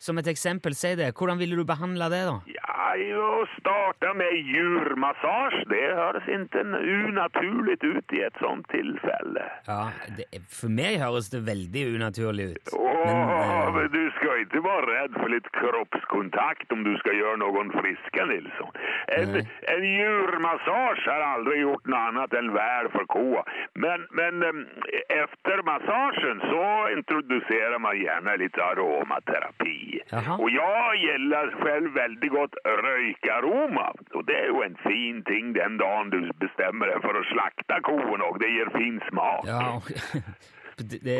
[0.02, 1.12] som et eksempel, si det.
[1.14, 2.38] Hvordan ville du behandle det, da?
[2.50, 9.44] Ja, Å starte med djurmassasje, Det høres ikke unaturlig ut i et sånt tilfelle.
[9.68, 9.88] Ja,
[10.18, 12.74] det, For meg høres det veldig unaturlig ut.
[12.76, 17.40] Åh, Men, eh, du skal ikke være redd for litt kroppskontakt om du skal gjøre
[17.42, 18.76] noen friske, Nilsson.
[19.16, 19.40] En,
[19.74, 23.42] en djurmassage har aldri gjort noe annet enn vær for koa.
[23.74, 24.62] Men, men um,
[25.08, 29.91] efter massasjen så introduserer man gjerne litt aromaterapi.
[30.12, 30.38] Jaha.
[30.38, 33.88] Og jeg gjelder selv veldig godt røykaroma.
[34.14, 37.80] Og det er jo en fin ting den dagen du bestemmer deg for å slakta
[37.88, 39.46] koen och det gir fin smak.
[39.46, 40.22] ja det,
[40.78, 41.18] det,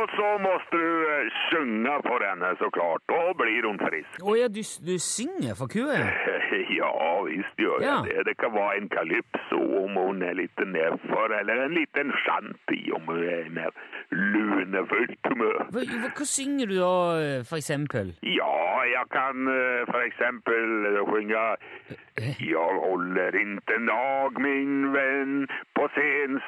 [0.00, 4.20] Og så måtte du synge for henne, så klart Da blir hun frisk.
[4.22, 5.98] Å ja, du, du synger for kua?
[6.72, 6.90] Ja,
[7.24, 7.98] visst gjør jeg Ja.
[8.04, 8.24] det.
[8.28, 13.06] Det kan være en kalypso om hun er litt nedfor, eller en liten shanty om
[13.08, 13.70] hun er mer
[14.12, 15.62] lunefullt humør.
[15.72, 18.12] Hva, hva, synger du da, eh, for eksempel?
[18.26, 18.52] Ja,
[18.88, 19.48] jeg kan
[19.90, 21.44] for eksempel synge
[22.18, 26.40] Jeg holder inte dag, min venn, på sen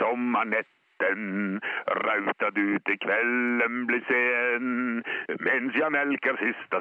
[0.99, 5.03] sommarnätten Rautad ut i kvelden blir sen
[5.41, 6.81] Mens jeg melker siste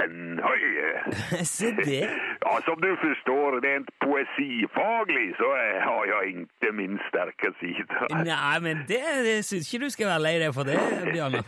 [0.00, 1.44] skvätten høye.
[1.44, 2.08] Se det!
[2.40, 7.98] Ja, som du forstår, rent poesifaglig så eh, har jeg ikke min sterke side.
[8.30, 10.78] Nei, men det, det syns ikke du skal være lei deg for det,
[11.12, 11.44] Bjørnar.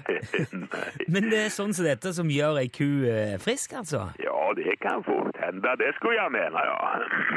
[1.09, 4.05] Men det er sånn som dette som gjør ei ku eh, frisk, altså?
[4.23, 5.73] Ja, det kan fort hende.
[5.81, 6.79] Det skulle jeg mene, ja.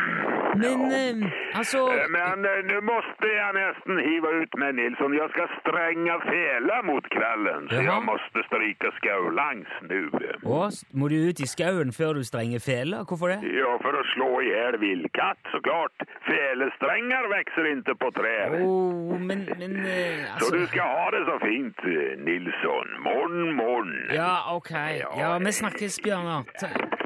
[0.61, 0.99] Men Ja.
[0.99, 1.81] eh, alltså...
[1.95, 5.15] Eh, Men nå måtte jeg nesten hive ut med Nilsson.
[5.15, 8.03] Jeg skal strenge fela mot kvelden, Så Jaha.
[8.03, 9.99] jag stryke stryka skålangs nu.
[10.43, 10.61] Å,
[11.05, 13.03] må du ut i skauen før du strenger fela?
[13.05, 13.35] Hvorfor det?
[13.53, 16.05] Ja, for å slå ihjäl vildkatt såklart.
[16.25, 18.55] Felestrenger vokser ikke på trær.
[18.65, 20.47] Oh, men, men altså...
[20.47, 22.95] Så du skal ha det så fint, eh, Nilsson.
[23.05, 23.93] Morn, morn.
[24.15, 24.71] Ja, ok.
[25.19, 26.49] Ja, vi snakkes, Bjørnar.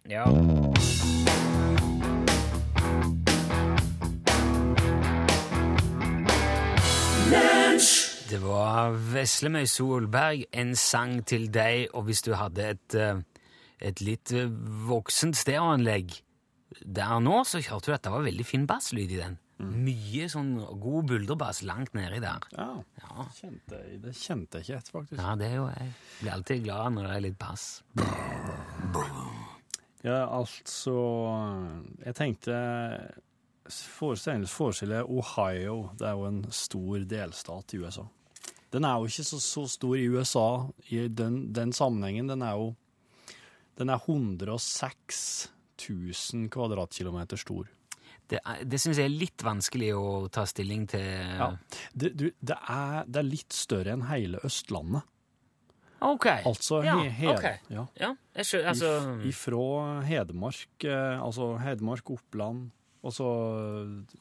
[0.07, 0.23] Ja.
[8.29, 13.19] Det var Veslemøy Solberg, en sang til deg, og hvis du hadde et, eh,
[13.81, 14.49] et litt eh,
[14.89, 16.17] voksent stereoanlegg
[16.85, 19.37] der nå, så hørte du at det var veldig fin basslyd i den.
[19.59, 22.39] Mye sånn god bulderbass langt nedi der.
[22.55, 22.67] Ja,
[23.01, 23.25] Ja.
[23.35, 25.17] kjente, jeg- det kjente jeg ikke et, faktisk.
[25.21, 27.83] ja, det er jo Jeg blir alltid glad når det er litt bass.
[30.03, 30.93] Ja, altså
[32.05, 32.55] Jeg tenkte
[33.69, 35.89] forestille Ohio.
[35.99, 38.05] Det er jo en stor delstat i USA.
[38.71, 42.27] Den er jo ikke så, så stor i USA i den, den sammenhengen.
[42.29, 42.75] Den er jo
[43.79, 45.49] Den er 106
[45.89, 47.69] 000 kvadratkilometer stor.
[48.29, 51.05] Det, er- det syns jeg er litt vanskelig å ta stilling til.
[51.39, 51.47] Ja.
[51.93, 55.07] Det, du, det, er, det er litt større enn hele Østlandet.
[56.05, 56.27] Ok.
[56.47, 57.71] Altså ja, he, hed, ok.
[57.73, 57.81] ja.
[57.99, 58.69] Ja, skjønner.
[58.71, 58.91] Altså
[59.27, 59.63] If, ifra
[60.07, 62.69] Hedmark, eh, altså Hedmark, Oppland,
[63.03, 63.25] og så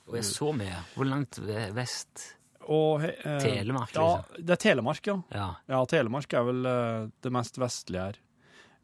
[0.08, 0.74] Og jeg så med.
[0.96, 1.38] Hvor langt
[1.76, 2.34] vest?
[2.68, 4.44] og, eh, Telemark, Ja, liksom.
[4.44, 5.14] det er Telemark, ja.
[5.32, 5.46] Ja.
[5.70, 8.18] Ja, Telemark er vel eh, det mest vestlige her.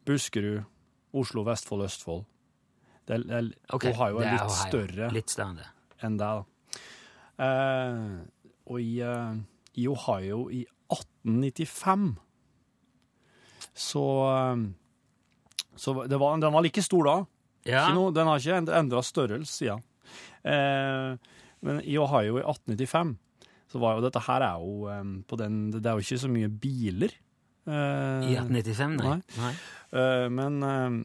[0.05, 0.63] Buskerud,
[1.13, 2.25] Oslo, Vestfold, Østfold.
[3.07, 3.49] Det det er.
[3.73, 4.69] Ohio er litt Ohio.
[4.69, 5.65] større Litt større
[6.03, 6.45] enn det.
[7.39, 8.25] Eh,
[8.67, 9.35] og i, eh,
[9.77, 12.15] i Ohio i 1895
[13.75, 14.65] så, eh,
[15.75, 17.25] så var- det var, Den var like stor da.
[17.65, 17.93] Ja.
[17.93, 19.81] Noe, den har ikke endra størrelse siden.
[20.45, 21.17] Eh,
[21.61, 23.17] men i Ohio i 1895
[23.71, 26.47] så var jo dette her er jo på den Det er jo ikke så mye
[26.47, 27.11] biler.
[27.65, 29.09] Eh, I 1895, nei.
[29.09, 29.21] Nei.
[29.41, 29.53] nei.
[30.01, 30.97] eh, men eh,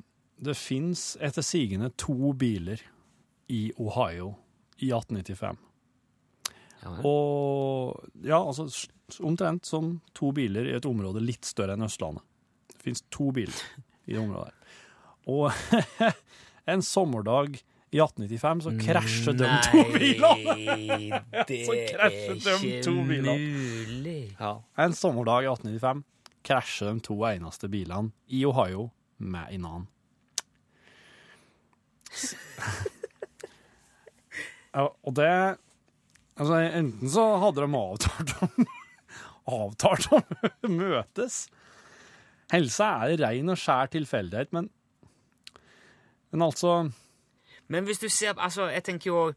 [0.45, 2.81] det fins etter sigende to biler
[3.53, 4.35] i Ohio
[4.81, 5.59] i 1895.
[6.81, 6.95] Ja.
[7.05, 8.65] Og ja, altså
[9.27, 12.25] omtrent som to biler i et område litt større enn Østlandet.
[12.73, 13.59] Det fins to biler
[14.07, 14.53] i det området.
[14.55, 14.79] her.
[15.29, 15.53] Og
[16.73, 17.59] en sommerdag
[17.91, 20.55] i 1895 så krasjer de to bilene!
[20.89, 21.21] Nei,
[21.51, 23.35] det Så krasjet de er to ikke bilene.
[23.51, 24.21] mulig.
[24.39, 24.55] Ja.
[24.87, 26.05] En sommerdag i 1895
[26.47, 29.89] krasjer de to eneste bilene i Ohio med en annen.
[35.05, 35.57] Og det
[36.41, 38.67] Altså, enten så hadde de avtalt om
[39.61, 40.23] Avtalt om
[40.65, 41.43] å møtes.
[42.53, 44.71] Helse er rein og skjær tilfeldighet, men
[46.31, 46.91] Men altså
[47.69, 49.33] Men hvis du ser Altså, jeg tenker jo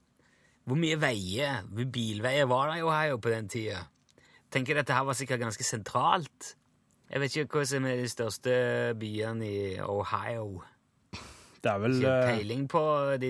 [0.64, 3.84] Hvor mye veier, hvor bilveier var det i Ohio på den tida?
[4.54, 6.54] Tenker dette her var sikkert ganske sentralt.
[7.14, 8.54] Jeg vet ikke hva som er de største
[8.98, 10.64] byene i Ohio.
[11.64, 12.82] Det er vel Ikke eh, peiling på
[13.22, 13.30] det.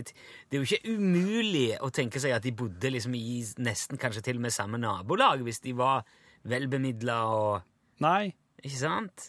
[0.49, 4.23] Det er jo ikke umulig å tenke seg at de bodde liksom i nesten kanskje
[4.25, 6.07] til og med samme nabolag, hvis de var
[6.47, 7.69] velbemidla og
[8.01, 9.27] Nei, Ikke sant?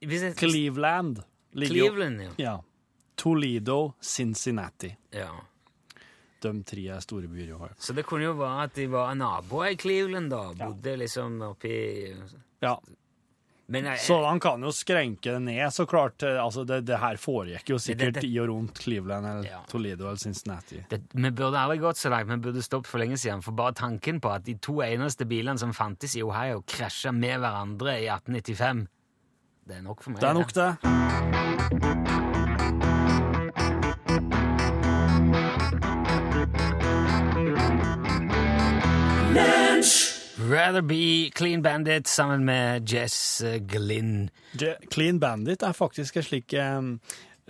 [0.00, 1.20] Jeg, Cleveland
[1.52, 2.30] ligger jo Cleveland, ja.
[2.38, 2.54] Ja.
[3.20, 4.94] Toledo, Cincinnati.
[5.12, 5.32] ja.
[6.40, 7.74] De tre er store byer i Ohio.
[7.76, 10.46] Så det kunne jo være at de var naboer i Cleveland, da.
[10.56, 11.74] Bodde liksom oppi
[12.62, 12.78] Ja,
[13.72, 16.22] jeg, Så han kan jo skrenke det ned, så klart.
[16.22, 19.44] eh, Altså, det, det her foregikk jo sikkert Det- det- i og rundt Cleveland eller
[19.48, 19.58] Ja.
[19.68, 20.84] Toledo eller Cincinnati.
[21.14, 23.42] vi burde aldri gått så langt, vi burde stoppet for lenge siden.
[23.42, 27.38] For bare tanken på at de to eneste bilene som fantes i Ohio, krasja med
[27.40, 28.88] hverandre i 1895,
[29.68, 30.20] det er nok for meg.
[30.20, 32.19] Det er nok det.
[40.50, 44.30] Rather Be Clean Bandit sammen med Jess eh, Glynn.
[44.58, 46.94] Je- Clean Bandit er faktisk en slik um,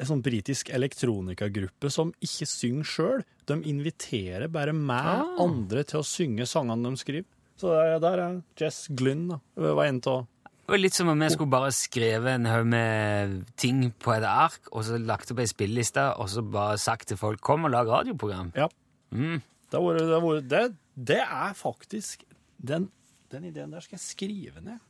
[0.01, 3.23] en sånn britisk elektronikagruppe som ikke synger sjøl.
[3.49, 5.37] De inviterer bare meg Ah.
[5.45, 7.29] andre til å synge sangene de skriver.
[7.61, 9.41] Så der, er Jess Glynn, da.
[9.57, 12.67] Det var en av Det var litt som om jeg skulle bare skrevet en haug
[12.71, 17.09] med ting på et ark, og så lagt opp ei spilleliste, og så bare sagt
[17.09, 18.53] til folk 'kom og lag radioprogram'.
[18.57, 18.69] Ja.
[19.13, 19.43] Mm.
[19.71, 22.23] Det, det, det, det er faktisk
[22.61, 22.91] den,
[23.33, 24.81] den ideen der skal jeg skrive ned.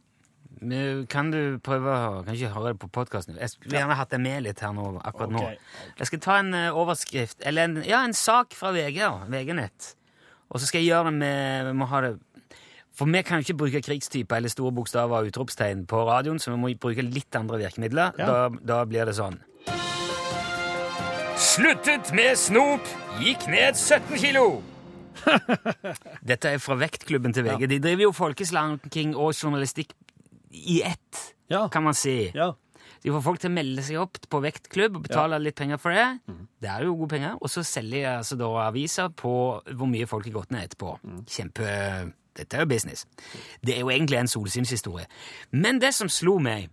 [1.08, 3.38] Kan du prøve å Kan ikke høre det på podkasten?
[3.38, 5.44] Jeg skulle gjerne hatt det med litt her nå, akkurat nå.
[6.00, 8.98] Jeg skal ta en eh, overskrift, eller en, ja, en sak fra VG,
[9.30, 9.94] VG-nett.
[10.50, 12.10] Og så skal jeg gjøre det med Vi må ha det
[12.98, 16.50] For vi kan jo ikke bruke krigstyper eller store bokstaver og utropstegn på radioen, så
[16.52, 18.18] vi må bruke litt andre virkemidler.
[18.18, 18.26] Ja.
[18.26, 19.38] Da, da blir det sånn.
[21.40, 22.84] Sluttet med snop,
[23.22, 24.60] gikk ned 17 kilo.
[26.30, 27.66] Dette er fra vektklubben til VG.
[27.70, 29.94] De driver jo folkeslanking og journalistikk
[30.50, 31.68] i ett, Ja.
[31.68, 32.30] kan man si.
[32.34, 32.52] Ja.
[33.00, 35.94] De får folk til å melde seg opp på vektklubb og betale litt penger for
[35.94, 36.06] det.
[36.60, 37.38] Det er jo gode penger.
[37.40, 39.32] Og så selger de altså da aviser på
[39.64, 40.96] hvor mye folk har gått ned etterpå.
[41.26, 41.70] Kjempe...
[42.40, 43.06] Dette er jo business.
[43.66, 45.06] Det er jo egentlig en solsynshistorie.
[45.50, 46.68] Men det som slo meg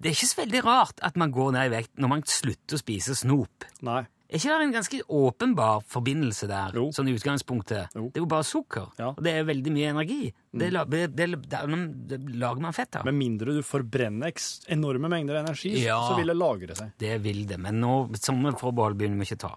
[0.00, 2.78] Det er ikke så veldig rart at man går ned i vekt når man slutter
[2.78, 3.66] å spise snop.
[3.86, 4.00] Nei.
[4.32, 6.72] Er ikke det en ganske åpenbar forbindelse der?
[6.78, 6.86] Jo.
[6.96, 7.92] Sånn i utgangspunktet?
[7.94, 8.06] Jo.
[8.08, 9.10] Det er jo bare sukker, Ja.
[9.12, 10.32] og det er veldig mye energi.
[10.56, 11.60] Det, la- det, det, det,
[12.08, 13.04] det lager man fett av.
[13.04, 14.32] Med mindre du forbrenner
[14.72, 15.98] enorme mengder energi, Ja.
[16.08, 16.92] så vil det lagre seg.
[16.98, 19.56] Det vil det, men nå, sånne forbehold begynner vi ikke å ta.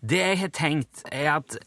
[0.00, 1.58] Det jeg har tenkt, er at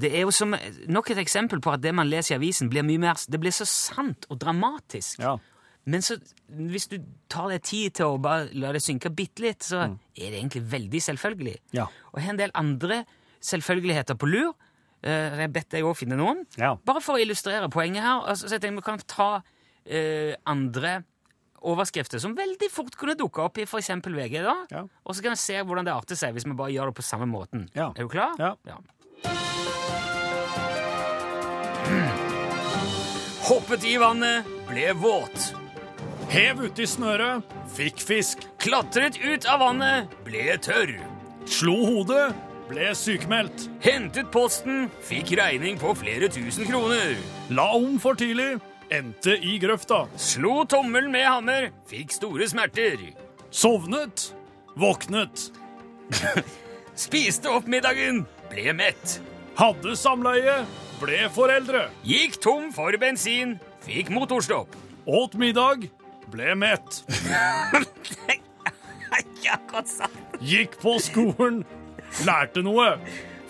[0.00, 0.54] det er jo som
[0.88, 3.52] nok et eksempel på at det man leser i avisen, blir mye mer Det blir
[3.52, 5.18] så sant og dramatisk.
[5.20, 5.36] Ja.
[5.86, 6.16] Men så,
[6.48, 6.98] hvis du
[7.32, 9.94] tar deg tid til å bare la det synke bitte litt, så er
[10.30, 11.56] det egentlig veldig selvfølgelig.
[11.72, 11.86] Ja.
[12.12, 13.04] Og jeg har en del andre
[13.40, 14.52] selvfølgeligheter på lur.
[15.02, 16.44] Eh, Jeg har bedt deg òg finne noen.
[16.60, 16.74] Ja.
[16.84, 18.20] Bare for å illustrere poenget her.
[18.28, 20.98] Altså, så jeg tenker Vi kan ta uh, andre
[21.60, 23.90] overskrifter som veldig fort kunne dukke opp i f.eks.
[24.04, 24.42] VG.
[24.44, 24.54] da.
[24.70, 24.84] Ja.
[25.04, 27.04] Og så kan vi se hvordan det arter seg hvis vi bare gjør det på
[27.08, 27.66] samme måten.
[27.74, 27.90] Ja.
[27.96, 28.36] Er du klar?
[28.38, 28.54] Ja.
[33.50, 35.50] Hoppet i vannet, ble våt.
[36.30, 37.42] Hev uti snøret,
[37.74, 38.44] fikk fisk.
[38.62, 40.92] Klatret ut av vannet, ble tørr.
[41.50, 42.28] Slo hodet,
[42.68, 43.64] ble sykemeldt.
[43.82, 47.16] Hentet posten, fikk regning på flere tusen kroner.
[47.50, 48.60] La om for tidlig,
[48.94, 50.04] endte i grøfta.
[50.14, 53.02] Slo tommelen med hammer, fikk store smerter.
[53.50, 54.28] Sovnet,
[54.78, 55.48] våknet.
[57.08, 58.22] Spiste opp middagen,
[58.54, 59.18] ble mett.
[59.58, 60.60] Hadde samleie,
[61.02, 61.88] ble foreldre.
[62.06, 64.78] Gikk tom for bensin, fikk motorstopp.
[65.10, 65.90] Åt middag,
[66.32, 67.02] ble mett.
[70.40, 71.64] Gikk på skolen,
[72.24, 72.94] lærte noe.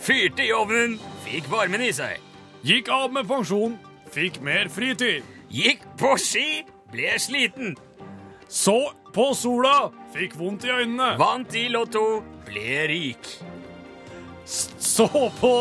[0.00, 2.18] Fyrte i ovnen, fikk varmen i seg.
[2.66, 3.76] Gikk av med pensjon,
[4.14, 5.26] fikk mer fritid.
[5.52, 6.62] Gikk på ski,
[6.92, 7.76] ble sliten.
[8.50, 8.78] Så
[9.14, 11.12] på sola, fikk vondt i øynene.
[11.20, 13.36] Vant i Lotto, ble rik.
[14.46, 15.06] Så
[15.38, 15.54] på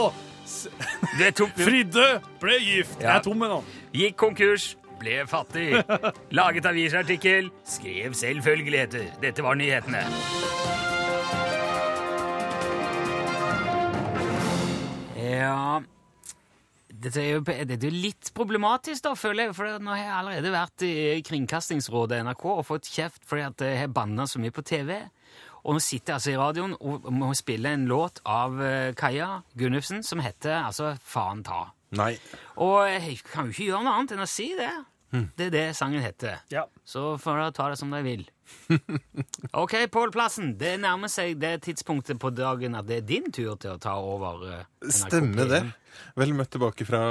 [1.60, 2.08] Fridde,
[2.41, 2.97] ble gift.
[3.03, 3.60] Jeg er tom ennå.
[3.93, 5.70] Gikk konkurs, ble fattig.
[6.40, 9.14] Laget avisartikkel, skrev selvfølgeligheter.
[9.24, 10.04] Dette var nyhetene.
[15.20, 15.80] Ja
[17.00, 19.56] dette er, jo, dette er jo litt problematisk, da, føler jeg.
[19.58, 20.94] For nå har jeg allerede vært i
[21.28, 24.98] Kringkastingsrådet NRK og fått kjeft fordi at jeg har banna så mye på TV.
[25.64, 29.42] Og nå sitter jeg altså i radioen og må spille en låt av eh, Kaja
[29.60, 31.68] Gunnufsen som heter altså Faen ta.
[31.97, 32.13] Nei.
[32.62, 34.71] Og jeg kan jo ikke gjøre noe annet enn å si det.
[35.10, 36.36] Det er det sangen heter.
[36.54, 36.67] Ja.
[36.86, 38.28] Så får dere ta det som dere vil.
[39.58, 43.56] Ok, Pål Plassen, det nærmer seg det tidspunktet på dagen at det er din tur
[43.62, 44.43] til å ta over.
[44.45, 45.62] eh, NRK Stemmer det.
[45.65, 46.13] P1.
[46.21, 47.02] Vel møtt tilbake fra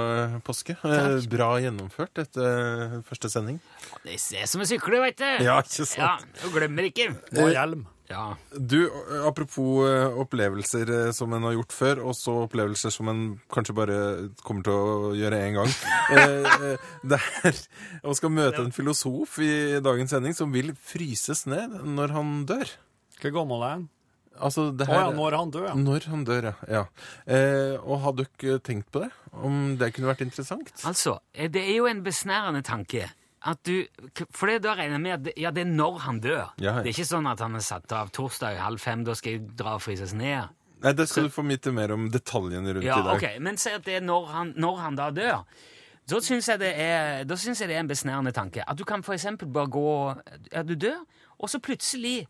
[0.47, 0.77] påske.
[0.87, 3.59] Eh, Bra gjennomført etter første sending.
[4.07, 5.27] Det er som å sykle, vet du.
[5.45, 5.99] Ja, ikke sant?
[5.99, 6.15] Ja,
[6.45, 7.11] Du glemmer ikke.
[7.35, 7.87] Og hjelm.
[8.09, 8.37] Ja.
[8.57, 8.79] Du,
[9.29, 13.21] apropos eh, opplevelser eh, som en har gjort før, og så opplevelser som en
[13.53, 13.99] kanskje bare
[14.47, 15.75] kommer til å gjøre én gang.
[16.09, 17.59] Eh, Det er
[18.09, 22.71] å skal møte en filosof i dagens sending som vil fryses ned når han dør.
[23.21, 23.87] Hvor gammel er han?
[24.39, 25.75] Altså, det her, oh, ja, når han dør, ja.
[25.77, 26.55] Når han dør, ja.
[26.79, 26.83] ja.
[27.27, 29.11] Eh, og har dere tenkt på det?
[29.35, 30.71] Om det kunne vært interessant?
[30.87, 33.09] Altså, det er jo en besnærende tanke.
[33.47, 33.85] At du,
[34.35, 36.49] for da regner jeg med at det, ja, det er når han dør.
[36.59, 36.73] Ja, ja.
[36.83, 39.45] Det er ikke sånn at han er satt av torsdag halv fem, da skal jeg
[39.59, 40.49] dra og fryses ned.
[40.83, 43.15] Nei, Det skal du få vite mer om detaljene rundt Ja, i dag.
[43.17, 45.45] ok, Men si at det er når han, når han da dør.
[46.09, 46.59] Da syns jeg,
[47.61, 48.63] jeg det er en besnærende tanke.
[48.67, 50.15] At du kan eksempel bare gå
[50.53, 51.05] Ja, du dør,
[51.39, 52.27] og så plutselig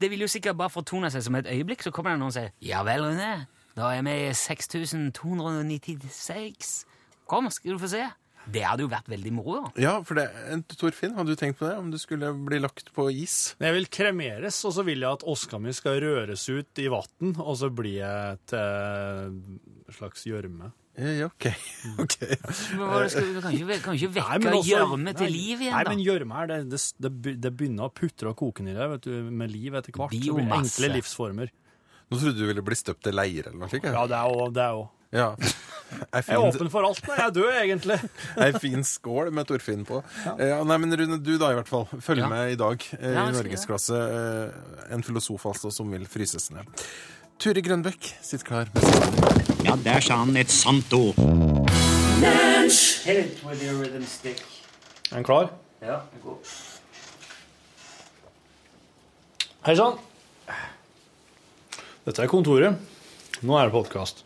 [0.00, 2.32] Det vil jo sikkert bare fortone seg som et øyeblikk, så kommer det noen og
[2.32, 6.84] sier Ja vel, Rune, da er vi i 6296.
[7.28, 8.10] Kom, skal du få se.
[8.50, 9.70] Det hadde jo vært veldig moro, da.
[9.82, 11.76] Ja, for det, en- Torfinn, hadde du tenkt på det?
[11.78, 13.54] Om du skulle bli lagt på is?
[13.60, 17.34] Jeg vil kremeres, og så vil jeg at oska mi skal røres ut i vann,
[17.36, 19.60] og så blir jeg til en
[19.92, 20.72] slags gjørme.
[21.00, 21.46] Ja, ok.
[22.04, 22.16] ok.
[22.76, 25.94] Men hva skal, du kan ikke, kan ikke vekke gjørme til liv igjen, Nei, da.
[25.94, 29.78] men gjørme her, det, det, det, begynner å putre og koke nedi der, med liv
[29.78, 30.12] etter hvert.
[30.12, 30.74] Så blir Biomasse.
[30.80, 31.52] enkle livsformer.
[32.10, 33.86] Nå trodde du ville bli støpt til leir eller noe slikt.
[33.86, 35.24] Ja, det er jo det.
[35.90, 36.30] Jeg, fin...
[36.30, 37.96] Jeg er åpen for alt når jeg er død, egentlig.
[38.44, 39.98] ei fin skål med Torfinn på.
[40.38, 40.60] Ja.
[40.62, 41.88] nei, men Rune, du da i hvert fall.
[41.98, 42.28] Følg Ja.
[42.30, 43.98] med i dag eh, Ja, i Norgesklasse.
[43.98, 46.62] Eh, en filosof altså som vil fryses ned.
[47.42, 48.70] Turi Grønbekk sitter klar.
[48.76, 51.18] med Ja, der sa han et sant ord.
[53.02, 54.46] Hit with your rhythm stick.
[55.10, 55.50] Er han klar?
[55.82, 56.04] Ja.
[59.66, 59.98] Hei sann.
[62.06, 62.78] Dette er kontoret.
[63.42, 64.22] Nå er det podkast.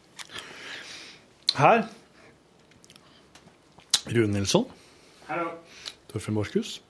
[1.54, 1.84] Her
[4.10, 4.66] Rune Nilsson.
[6.10, 6.80] Torfinn Borchhus.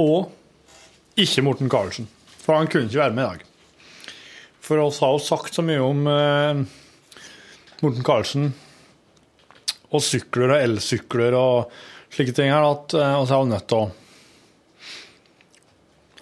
[0.00, 0.30] Og
[1.18, 2.06] ikke Morten Karlsen,
[2.40, 3.42] for han kunne ikke være med i dag.
[4.62, 6.62] For oss har jo sagt så mye om eh,
[7.82, 8.52] Morten Karlsen
[9.92, 11.74] og sykler og elsykler og
[12.14, 13.90] slike ting her, at eh, oss er nødt til å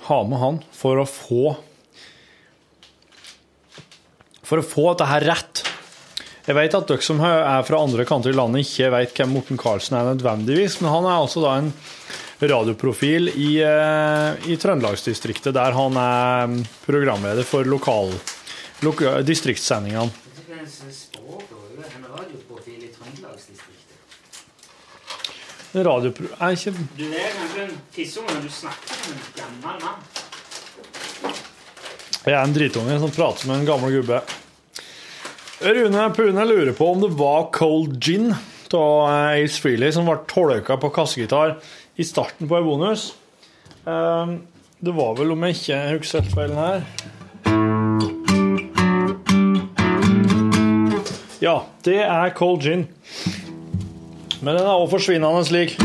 [0.09, 1.45] ha med han for å få
[4.51, 5.61] For å få dette her rett.
[6.51, 9.59] Jeg vet at dere som er fra andre kanter i landet, ikke vet hvem Morten
[9.61, 11.69] Karlsen er nødvendigvis, men han er altså da en
[12.43, 16.57] radioprofil i, eh, i Trøndelagsdistriktet, der han er
[16.89, 18.11] programleder for lokal,
[18.83, 20.11] loka, distriktssendingene.
[25.71, 26.35] Radiopro...
[26.41, 30.05] Er ikke Du er kanskje en tissunge, men du snakker som en gammel mann.
[32.27, 34.25] Jeg er en dritunge som prater med en gammel gubbe.
[35.61, 38.35] Rune Pune lurer på om det var Cold Gin
[38.75, 41.57] av Ace Freely som ble tolka på kassegitar
[42.01, 43.11] i starten på en bonus.
[43.87, 44.37] Eh,
[44.81, 46.81] Det var vel, om jeg ikke husker helt feil her
[51.41, 52.87] Ja, det er Cold Gin.
[54.41, 55.77] Men den er også forsvinnende slik.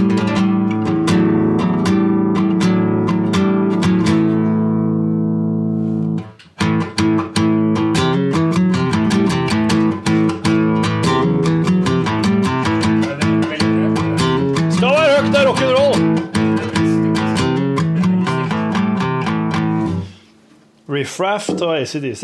[21.36, 22.24] Riff-raff av ACDC.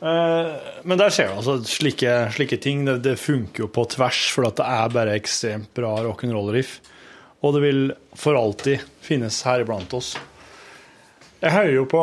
[0.00, 0.52] Eh,
[0.84, 2.84] Men der ser du altså slike, slike ting.
[2.84, 6.80] Det, det funker jo på tvers, for det er bare ekstremt bra rock'n'roll-riff.
[7.44, 7.82] Og det vil
[8.16, 10.14] for alltid finnes her iblant oss.
[11.42, 12.02] Jeg hører jo på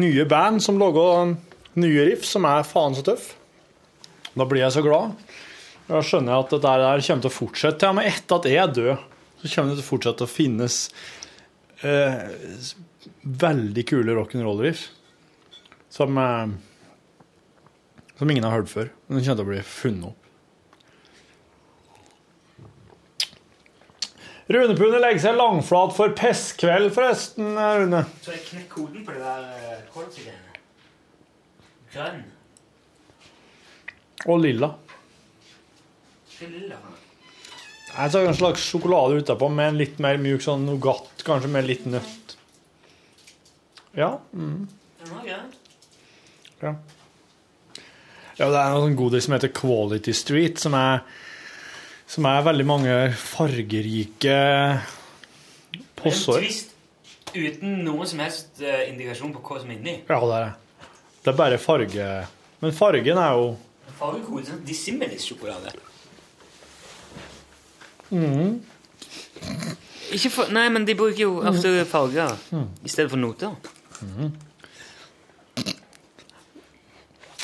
[0.00, 1.34] nye band som lager
[1.80, 3.34] nye riff som er faen så tøff.
[4.32, 5.16] Da blir jeg så glad.
[5.90, 7.88] Da skjønner jeg at dette der kommer til å fortsette.
[7.88, 9.08] Ja, men etter at jeg er død,
[9.42, 10.76] så kommer det til å fortsette å finnes
[11.82, 12.16] eh,
[13.22, 14.88] veldig kule rock'n'roll-riff
[15.92, 16.48] som, eh,
[18.18, 18.90] som ingen har hørt før.
[19.06, 20.16] Men den kommer til å bli funnet opp.
[24.50, 28.00] Rune Pune legger seg langflat for pestkveld, forresten, Rune.
[28.18, 30.56] Så jeg knekk koden på det der kålsigreiene.
[31.92, 32.24] Grønn.
[34.26, 34.72] Og lilla.
[36.34, 36.80] Hva er lilla.
[37.90, 41.66] Jeg tar en slags sjokolade utapå med en litt mer mjuk sånn nougat, kanskje med
[41.66, 42.19] litt nøtt.
[43.98, 44.20] Ja.
[44.32, 44.68] Mm,
[45.00, 45.40] Den var ja.
[48.40, 51.00] Ja, det er noen godis som heter Quality Street, som er,
[52.08, 56.40] som er veldig mange fargerike En posser.
[56.44, 56.76] twist
[57.34, 59.96] uten noen som helst eh, indikasjon på hva som er inni.
[60.08, 60.88] Ja, det er det.
[61.20, 62.06] Det er bare farge
[62.62, 63.50] Men fargen er jo
[64.00, 65.74] Fargekode, sånn Dissimilis-sjokolade.
[70.10, 73.52] Ikke for, nei, men de bruker jo ofte farger i stedet for noter.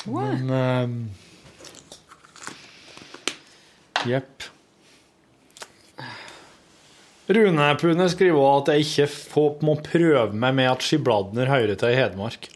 [0.07, 0.99] Men ehm,
[4.07, 4.43] Jepp.
[7.27, 11.75] Rune Pune skriver også at jeg ikke får, må prøve meg med at Skibladner hører
[11.75, 12.47] til i Hedmark.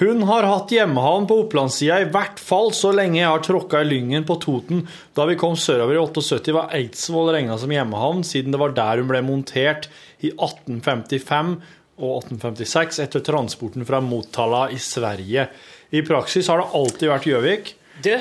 [0.00, 3.86] Hun har hatt hjemmehavn på Opplandssida i hvert fall så lenge jeg har tråkka i
[3.86, 4.86] Lyngen på Toten.
[5.14, 9.04] Da vi kom sørover i 78, var Eidsvoll regna som hjemmehavn, siden det var der
[9.04, 9.86] hun ble montert
[10.18, 11.54] i 1855
[12.02, 15.46] og 1856 etter transporten fra Motala i Sverige.
[15.92, 17.72] I praksis har det alltid vært Gjøvik.
[18.02, 18.12] Du,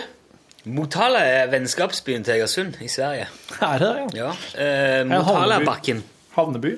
[0.72, 3.28] Motala er vennskapsbyen til Egersund i Sverige.
[3.65, 4.32] Er det det, ja?
[4.62, 6.04] Ja, eh, bakken.
[6.36, 6.76] Havneby.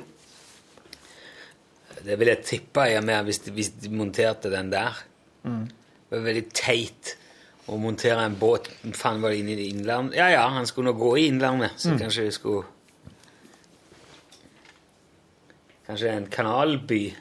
[2.03, 5.03] Det vil jeg tippe jeg med hvis de, hvis de monterte den der.
[5.43, 7.15] Det var veldig teit
[7.71, 10.17] å montere en båt Faen, var det inne i innlandet?
[10.19, 12.65] Ja, ja, han skulle nå gå i innlandet, så kanskje vi skulle
[15.93, 17.13] Kanskje en kanalby?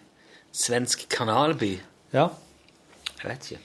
[0.53, 1.75] Svensk kanalby?
[2.11, 2.31] Ja.
[3.19, 3.59] Jeg vet ikke.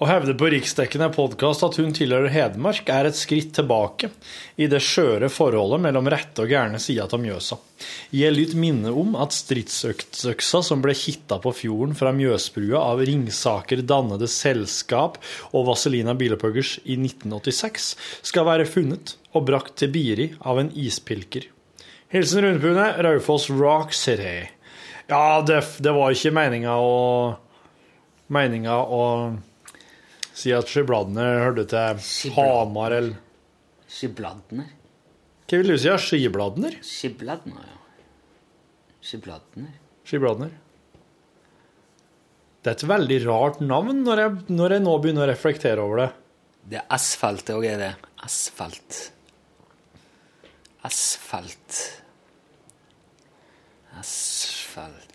[0.00, 4.08] Å hevde på riksdekkende podkast at hun tilhører Hedmark, er et skritt tilbake
[4.56, 7.60] i det skjøre forholdet mellom rette og gærne sida av Mjøsa.
[8.08, 13.84] Gi litt minne om at stridsøksa som ble kitta på fjorden fra Mjøsbrua av Ringsaker
[13.84, 15.20] dannede selskap
[15.52, 17.96] og Vazelina Bielepuggers i 1986,
[18.32, 21.51] skal være funnet og brakt til Biri av en ispilker.
[22.12, 24.50] Hilsen Rundpune, Raufoss Rock City.
[25.08, 26.92] Ja, det, det var ikke meninga å
[28.32, 29.02] Meninga å
[30.32, 32.02] si at Skibladner hørte til.
[32.36, 33.18] Hamar eller
[33.92, 34.70] Skibladner?
[35.44, 35.92] Hva vil du si?
[36.00, 36.78] Skibladner?
[36.86, 38.06] Skibladner, ja.
[39.04, 39.72] Skibladner?
[40.08, 40.52] Skibladner?
[42.62, 46.04] Det er et veldig rart navn når jeg, når jeg nå begynner å reflektere over
[46.04, 46.10] det.
[46.72, 47.90] Det er asfalt, òg er det.
[48.22, 49.00] Asfalt.
[50.86, 52.01] Asfalt.
[53.98, 55.08] Asfalt.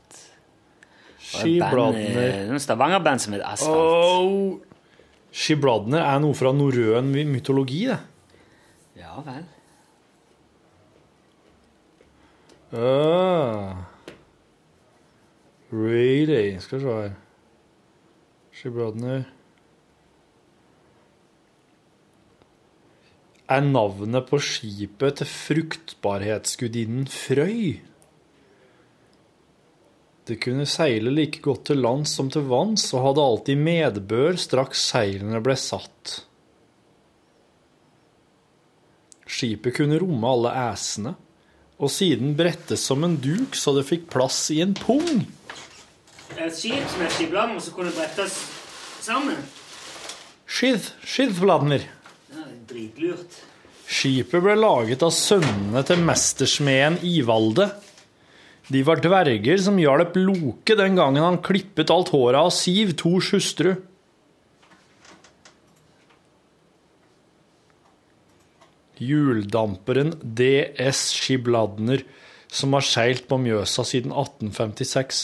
[1.17, 2.53] Og et Skibladner.
[2.53, 3.75] eh, Stavanger-band som heter Asfalt.
[3.75, 4.59] Oh.
[5.31, 7.99] Skibladner er noe fra norrøn mytologi, det.
[8.97, 9.43] Ja vel.
[12.73, 13.75] Uh.
[15.71, 16.57] Really?
[16.59, 17.15] Skal vi se her.
[18.57, 19.25] Skibladner
[23.47, 27.77] Er navnet på skipet til fruktbarhetsgudinnen Frøy?
[30.27, 34.81] Det kunne seile like godt til lands som til vanns, og hadde alltid medbør straks
[34.89, 36.17] seilene ble satt.
[39.27, 41.15] Skipet kunne romme alle æsene,
[41.77, 45.23] og siden brettes som en duk så det fikk plass i en pung.
[46.35, 48.35] Et skip som er skibladner, som kunne brettes
[49.03, 49.39] sammen.
[50.47, 51.87] Skid, skidfladner.
[52.33, 53.43] Ja, dritlurt.
[53.87, 57.69] Skipet ble laget av sønnene til mestersmeden Ivalde.
[58.67, 63.31] De var dverger som hjalp Loke den gangen han klippet alt håret av Siv, Tors
[63.31, 63.77] hustru.
[68.99, 72.03] Hjuldamperen DS Skibladner,
[72.51, 75.21] som har seilt på Mjøsa siden 1856,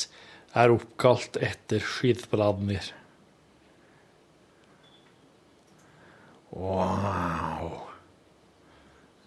[0.56, 2.94] er oppkalt etter Skibladner.
[6.54, 7.82] Wow.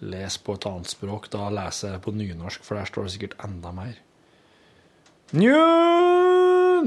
[0.07, 1.29] Les på et annet språk.
[1.33, 4.06] Da leser jeg på nynorsk, for der står det sikkert enda mer.
[5.35, 6.87] Nynorsk.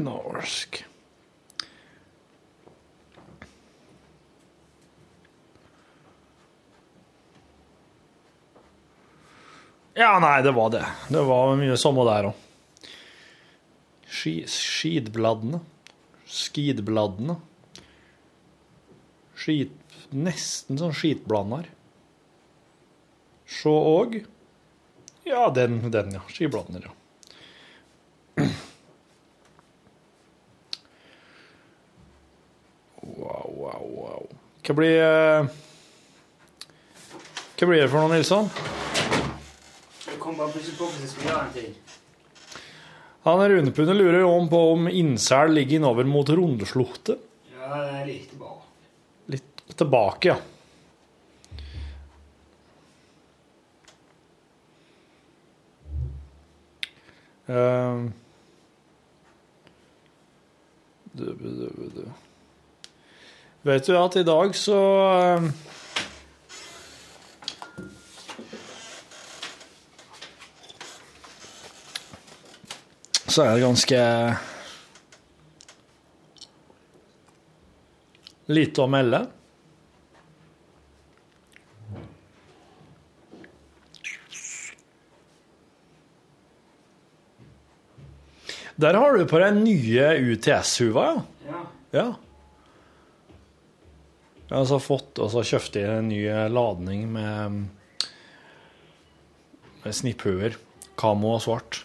[9.99, 10.85] Ja, nei, det var det.
[11.11, 12.35] Det var mye samme der òg.
[14.07, 15.59] Skidbladene.
[16.29, 17.35] Skidbladene.
[19.39, 19.75] Skit...
[20.09, 21.67] Nesten sånn skitblander.
[23.49, 24.15] Sjå òg.
[25.27, 26.23] Ja, den, den ja.
[26.31, 26.95] Skibladner, ja.
[33.59, 34.27] Wow, wow.
[34.63, 35.47] Hva blir eh,
[37.59, 38.47] Hva blir det for noe, Nilsson?
[40.05, 41.73] Jeg kom bare plutselig på hvis jeg skulle gjøre en ting.
[43.27, 47.19] Han Runepundet lurer om på om Innsel ligger innover mot Rundeslottet.
[47.51, 48.63] Ja, det er litt tilbake.
[49.35, 50.39] Litt tilbake, ja.
[57.49, 58.07] Uh,
[61.11, 62.03] du, du, du.
[63.61, 64.77] Vet du at i dag så
[65.19, 65.49] ehm,
[73.29, 73.99] Så er det ganske
[78.49, 79.19] lite å melde.
[88.79, 91.21] Der har du på deg nye UTS-huva, ja.
[91.51, 91.61] Ja.
[91.99, 92.07] Ja.
[94.49, 97.59] Jeg har altså fått og så kjøpte jeg en ny ladning med,
[99.83, 100.57] med snipphauger.
[100.97, 101.83] Kamo og svart.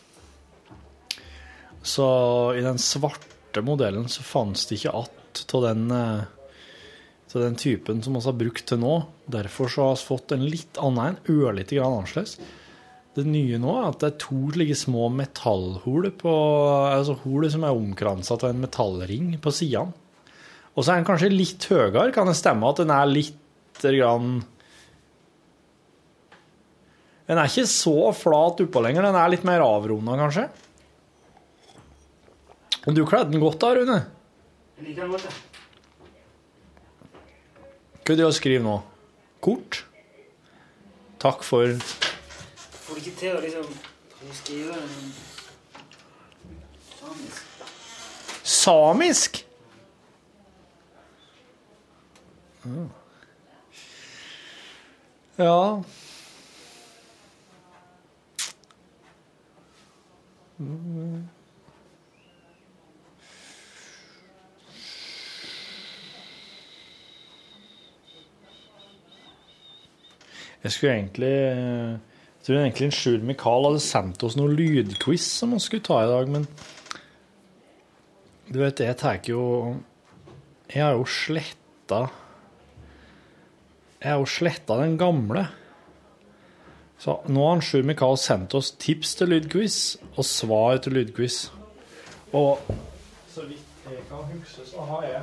[1.84, 2.06] Så
[2.56, 6.22] i den svarte modellen så fantes det ikke att av den, eh,
[7.32, 9.02] den typen som vi har brukt til nå.
[9.26, 12.38] Derfor så har vi fått en litt annen, en ørlite grann annerledes.
[13.14, 16.32] Det nye nå er at det er to like små metallhull på
[16.88, 19.92] Altså hull som er omkransa av en metallring på sidene.
[20.74, 22.10] Og så er den kanskje litt høyere.
[22.14, 23.40] Kan det stemme at den er litt
[23.82, 24.42] grann
[27.24, 29.06] Den er ikke så flat oppå lenger.
[29.06, 30.48] Den er litt mer avrunda, kanskje.
[32.84, 33.96] Men du kledde den godt da, Rune.
[34.76, 35.54] Jeg liker den godt, jeg.
[38.04, 38.74] Hva er det å skrive nå?
[39.44, 39.80] Kort?
[41.22, 41.72] Takk for
[42.84, 43.70] Får du ikke til å liksom
[44.36, 44.76] skrive
[46.98, 47.64] samisk?
[48.44, 49.40] Samisk?
[52.64, 52.86] Ja.
[70.64, 75.52] Jeg skulle egentlig Jeg tror egentlig en Sjur Mikael hadde sendt oss noen lydquiz som
[75.52, 76.46] vi skulle ta i dag, men
[78.48, 79.76] du vet, jeg tar jo
[80.72, 82.06] Jeg har jo sletta
[84.04, 85.46] Jeg har jo sletta den gamle.
[87.00, 89.76] Så nå har Sjur Mikael sendt oss tips til lydquiz
[90.10, 91.38] og svar til lydquiz.
[92.36, 92.60] Og
[93.32, 95.22] så vidt jeg kan huske, så har jeg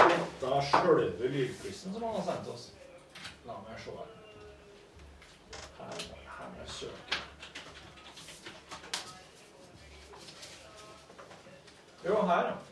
[0.00, 2.64] sletta sjølve lydquizen som han har sendt oss.
[3.46, 4.10] La meg se her.
[5.78, 6.02] Her,
[6.40, 7.22] her må jeg søke.
[12.02, 12.69] Jo, her, ja.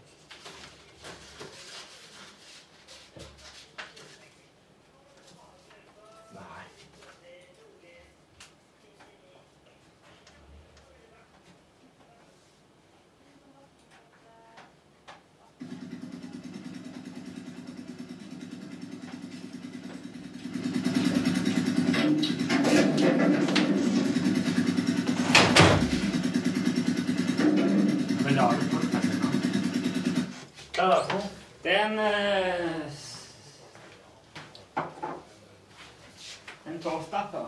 [31.89, 32.93] En eh,
[36.67, 37.47] En torvstapper.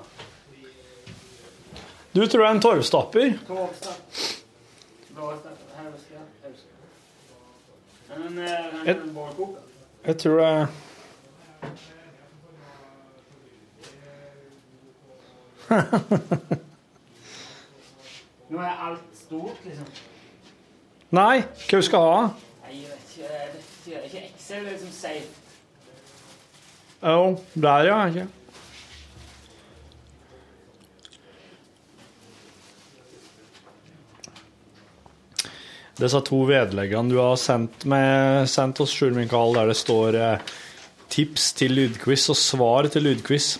[2.13, 3.21] Du tror det er en torvstapper?
[3.21, 3.35] Jeg.
[8.87, 8.97] Eh.
[10.07, 10.67] Jeg tror det er
[18.51, 19.87] Nå er alt stort, liksom.
[21.15, 22.23] Nei, hva du skal ha?
[22.65, 23.70] Nei, jeg vet ikke.
[23.87, 24.19] Vet ikke.
[24.19, 25.29] Er det Excel liksom safe?
[27.03, 28.07] Jo, der ja.
[28.09, 28.27] Ikke.
[36.01, 40.39] Disse to vedleggene du har sendt, med, sendt oss, Sjur Mikael, der det står eh,
[41.13, 43.59] tips til lydquiz og svar til lydquiz,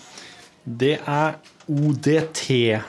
[0.65, 1.35] det er
[1.69, 2.81] ODT-vedlegg.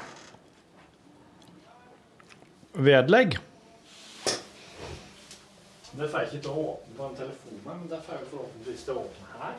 [5.91, 8.83] Det får jeg ikke til å åpne på den telefonen, men det får jeg forhåpentligvis
[8.87, 9.57] til å åpne her.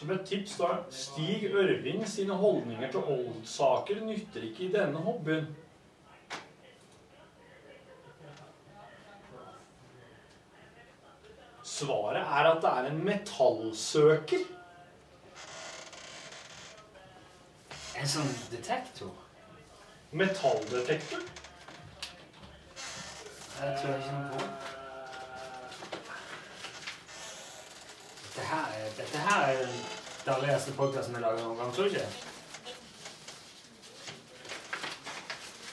[0.00, 5.50] Som et tips da, Stig Ørving sine holdninger til oldsaker nytter ikke i denne hobbyen.
[11.80, 14.44] Svaret er at det er en metallsøker.
[18.00, 19.12] En sånn detektor?
[20.16, 21.22] Metalldetektor.
[23.60, 24.44] Jeg tror ikke noe på.
[28.30, 29.74] Dette her er, dette her er den
[30.26, 32.06] dårligste podkasten vi lager noen gang, tror du ikke?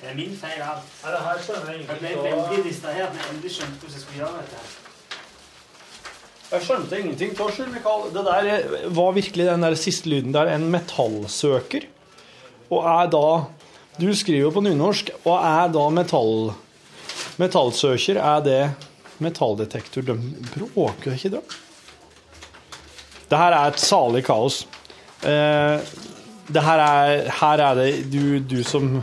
[0.01, 0.91] Det er min feil alt.
[1.03, 2.67] Nei, det her skjønner jeg Jeg ble ingenting veldig av.
[2.67, 4.59] distrahert når jeg endelig skjønte hvordan jeg skulle gjøre dette.
[4.65, 4.86] her.
[6.47, 8.05] Jeg skjønte ingenting Sjur Mikael.
[8.15, 11.87] Det der var virkelig den der siste lyden der, en metallsøker.
[12.71, 13.27] Og er da
[13.97, 16.51] Du skriver jo på nynorsk, og er da metall...
[17.37, 18.59] Metallsøker, er det
[19.19, 20.05] metalldetektor?
[20.05, 20.15] De
[20.53, 21.41] bråker ikke, da?
[23.27, 24.67] Det her er et salig kaos.
[25.25, 25.81] Eh,
[26.47, 29.01] det her er, her er det du, du som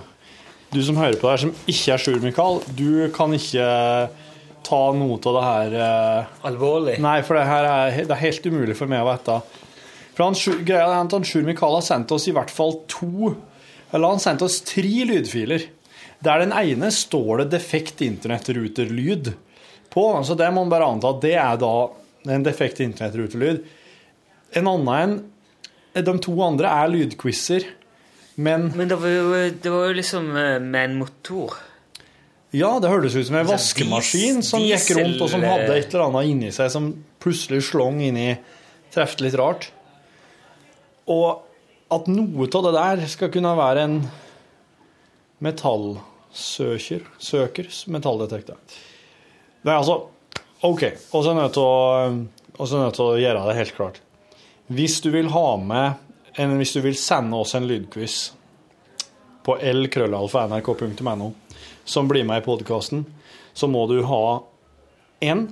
[0.75, 3.67] du som hører på det her, som ikke er Sjur Mikael, du kan ikke
[4.67, 6.97] ta noe av det her eh, Alvorlig.
[7.05, 9.39] Nei, for det her er, det er helt umulig for meg å vite.
[10.15, 13.35] For han, greia er at han Sjur Mikael har sendt oss i hvert fall to
[13.91, 15.67] Eller han sendte oss tre lydfiler.
[16.25, 19.35] Der den ene står det 'defekt internettruterlyd'
[19.91, 20.05] på.
[20.25, 21.75] Så det må man bare anta at det er da
[22.35, 23.63] en defekt internettruterlyd.
[24.57, 24.91] En annen
[25.95, 27.69] en De to andre er lydquizer,
[28.35, 31.55] men Men det var jo, det var jo liksom eh, med en motor.
[32.55, 36.05] Ja, det hørtes ut som en vaskemaskin som gikk rundt, og som hadde et eller
[36.07, 36.93] annet inni seg som
[37.23, 38.37] plutselig slong inni
[38.95, 39.73] Trefte litt rart.
[41.11, 41.43] Og
[41.91, 43.97] at noe av det der skal kunne være en
[45.43, 48.61] metallsøker Søker, metalldetektor.
[49.67, 49.99] Nei, altså
[50.65, 50.87] OK.
[51.11, 54.01] Og så er jeg nødt til å gjøre det helt klart.
[54.71, 56.01] Hvis du vil ha med
[56.39, 58.33] en, Hvis du vil sende oss en lydquiz
[59.45, 61.33] på lkrøllalfa.nrk.no
[61.85, 63.05] som blir med i podkasten,
[63.55, 64.25] så må du ha
[65.25, 65.47] én,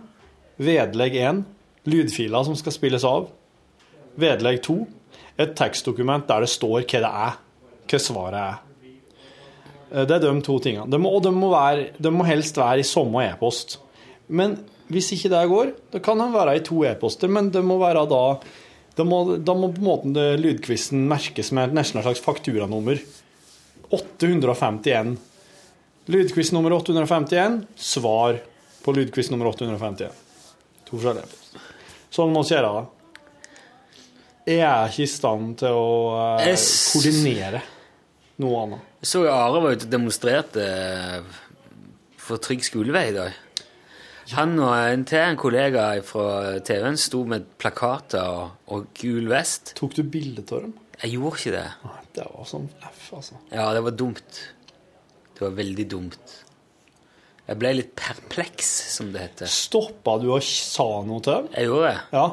[0.62, 1.44] vedlegg én,
[1.88, 3.28] lydfiler som skal spilles av.
[4.20, 4.82] Vedlegg to,
[5.40, 7.38] et tekstdokument der det står hva det er,
[7.90, 8.60] hva svaret er.
[9.92, 10.90] Eh, Det er de to tingene.
[10.90, 13.78] De må, og de må, være, de må helst være i samme e-post.
[14.28, 14.58] Men
[14.92, 18.06] hvis ikke det går, da kan de være i to e-poster, men det må være
[18.10, 18.24] da
[18.92, 22.98] da må, da må på en måte lydquizen merkes med nesten et slags fakturanummer.
[23.88, 25.14] 851.
[26.10, 27.60] Lydquiz nummer 851.
[27.78, 28.40] Svar
[28.82, 30.10] på lydquiz nummer 851.
[30.88, 31.60] To forskjellige.
[32.12, 32.88] Sånn må vi gjøre det.
[34.52, 35.84] Jeg er ikke i stand til å
[36.40, 37.60] eh, Jeg s- koordinere
[38.42, 38.88] noe annet.
[39.04, 40.64] Jeg så Are var ute og demonstrerte
[42.22, 43.38] for trygg skolevei i dag.
[44.32, 49.74] Han og en til en kollega fra TV-en sto med plakater og, og gul vest.
[49.78, 50.74] Tok du bilde av dem?
[51.02, 51.64] Jeg gjorde ikke det.
[51.86, 53.38] Nei, Det var sånn F, altså.
[53.50, 54.42] Ja, det var dumt.
[55.32, 56.34] Det var veldig dumt.
[57.48, 59.50] Jeg ble litt perpleks, som det heter.
[59.50, 61.48] Stoppa du og sa noe til dem?
[61.56, 61.98] Jeg gjorde det.
[62.14, 62.26] Ja.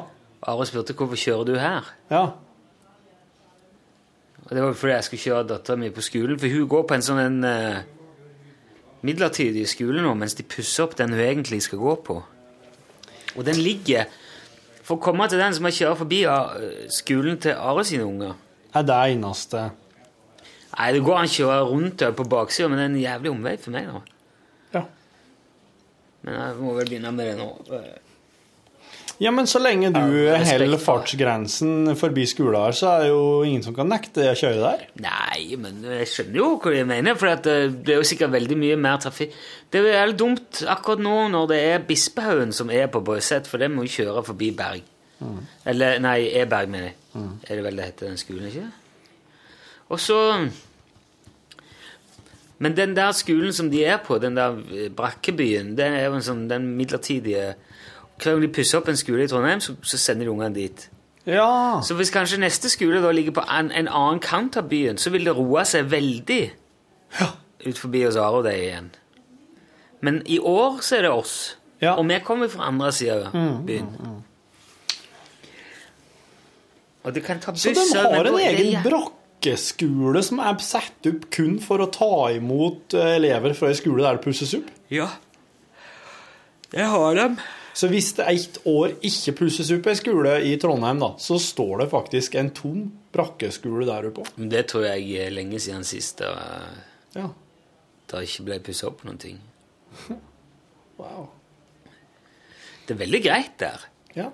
[0.50, 1.88] Are spurte hvorfor kjører du her.
[2.12, 2.24] Ja.
[4.46, 6.96] Og det var fordi jeg skulle kjøre dattera mi på skolen, for hun går på
[6.96, 8.00] en sånn en, uh,
[9.06, 12.20] midlertidig skole nå, mens de pusser opp den hun egentlig skal gå på.
[13.36, 14.08] Og den ligger
[14.82, 18.32] For å komme til den som jeg kjøre forbi eh, skolen til Are sine unger
[18.74, 19.68] Er det eneste
[20.76, 23.56] Nei, det går an å kjøre rundt på baksida, men det er en jævlig omvei
[23.60, 24.04] for meg nå.
[24.76, 24.84] Ja.
[26.26, 27.50] Men jeg må vel begynne med det nå.
[29.20, 33.64] Ja, men så lenge du holder fartsgrensen forbi skolen her, så er det jo ingen
[33.66, 34.86] som kan nekte deg å kjøre der.
[35.04, 38.56] Nei, men jeg skjønner jo hva de mener, for eh, det er jo sikkert veldig
[38.62, 39.36] mye mer trafikk.
[39.68, 43.60] Det er jo dumt akkurat nå når det er Bispehaugen som er på Bøyset, for
[43.60, 44.88] det må jo kjøre forbi Berg.
[45.68, 46.96] Eller, nei, Eberg, mener jeg.
[47.44, 48.70] Er det vel det heter, den skolen, ikke?
[49.90, 50.48] Og så
[52.58, 56.18] Men den der skolen som de er på, den der eh, Brakkebyen, det er jo
[56.18, 57.54] en sånn den midlertidige
[58.20, 60.90] Hver gang de pusser opp en skole i Trondheim, så, så sender de ungene dit.
[61.24, 61.80] Ja.
[61.80, 65.10] Så hvis kanskje neste skole da ligger på en, en annen kant av byen, så
[65.10, 66.42] vil det roe seg veldig
[67.66, 68.90] ut forbi oss Arodøy igjen.
[70.04, 71.36] Men i år så er det oss.
[71.80, 71.94] Ja.
[71.96, 73.88] Og vi kommer fra andre sida av byen.
[77.02, 79.10] Og du kan ta Så de har en egen er
[79.40, 84.02] brakkeskole som er satt opp kun for å ta imot eh, elever fra en skole
[84.04, 84.68] der det pusses opp?
[84.90, 85.08] Ja.
[86.72, 87.38] jeg har dem.
[87.72, 91.84] Så hvis det ett år ikke pusses opp ei skole i Trondheim, da, så står
[91.84, 92.82] det faktisk en tom
[93.14, 94.26] brakkeskole der oppe.
[94.36, 96.34] Men det tror jeg er lenge siden sist da
[97.14, 97.30] Ja.
[98.10, 99.40] det ikke ble pussa opp noen ting.
[101.00, 101.30] Wow.
[102.84, 103.84] Det er veldig greit der.
[104.12, 104.26] Ja.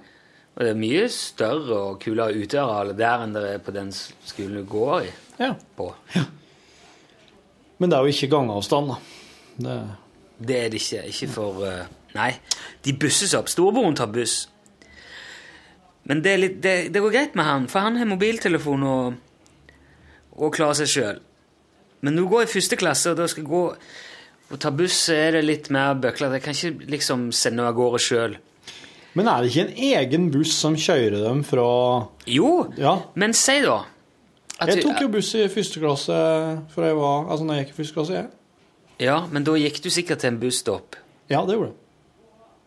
[0.57, 4.57] Og det er mye større og kulere uteareal der enn det er på den skolen
[4.57, 5.13] du går i.
[5.43, 5.53] ja.
[5.77, 5.91] på.
[7.77, 8.97] Men det er jo ikke gangavstand, da.
[9.57, 9.77] Det,
[10.49, 11.03] Det er det ikke.
[11.13, 11.85] Ikke for uh,
[12.17, 12.31] Nei,
[12.85, 13.51] de busses opp.
[13.53, 14.47] Storebroren tar buss.
[16.09, 19.15] Men det, er litt, det, det går greit med han, for han har mobiltelefon og,
[20.39, 21.23] og klarer seg sjøl.
[22.01, 23.63] Men når du går i første klasse og da skal gå
[24.47, 26.39] og ta buss, så er det litt mer bøklete.
[26.39, 28.37] Jeg kan ikke liksom sende av gårde sjøl.
[29.17, 31.67] Men er det ikke en egen buss som kjører dem fra
[32.29, 32.99] Jo, Ja.
[33.17, 33.81] men si da
[34.61, 36.17] Jeg tok jo buss i første klasse
[36.73, 38.13] for jeg var, altså når jeg gikk i første klasse.
[38.21, 38.29] Jeg.
[39.05, 40.97] Ja, men da gikk du sikkert til en busstopp.
[41.29, 41.77] Ja, det gjorde jeg.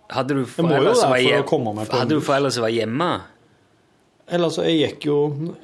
[0.10, 1.34] Hadde du foreldre som var for
[2.54, 3.10] som hjemme?
[4.30, 5.18] Eller altså, jeg gikk jo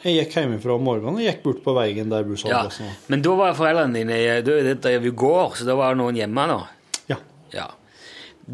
[0.03, 2.95] Jeg gikk hjemmefra om morgenen og gikk bort på veien der Ja, bussholdeplassen var.
[3.13, 6.17] men da var foreldrene dine da, Det går, jo gård, så da var det noen
[6.17, 6.59] hjemme, da.
[7.11, 7.17] Ja.
[7.53, 7.67] Ja.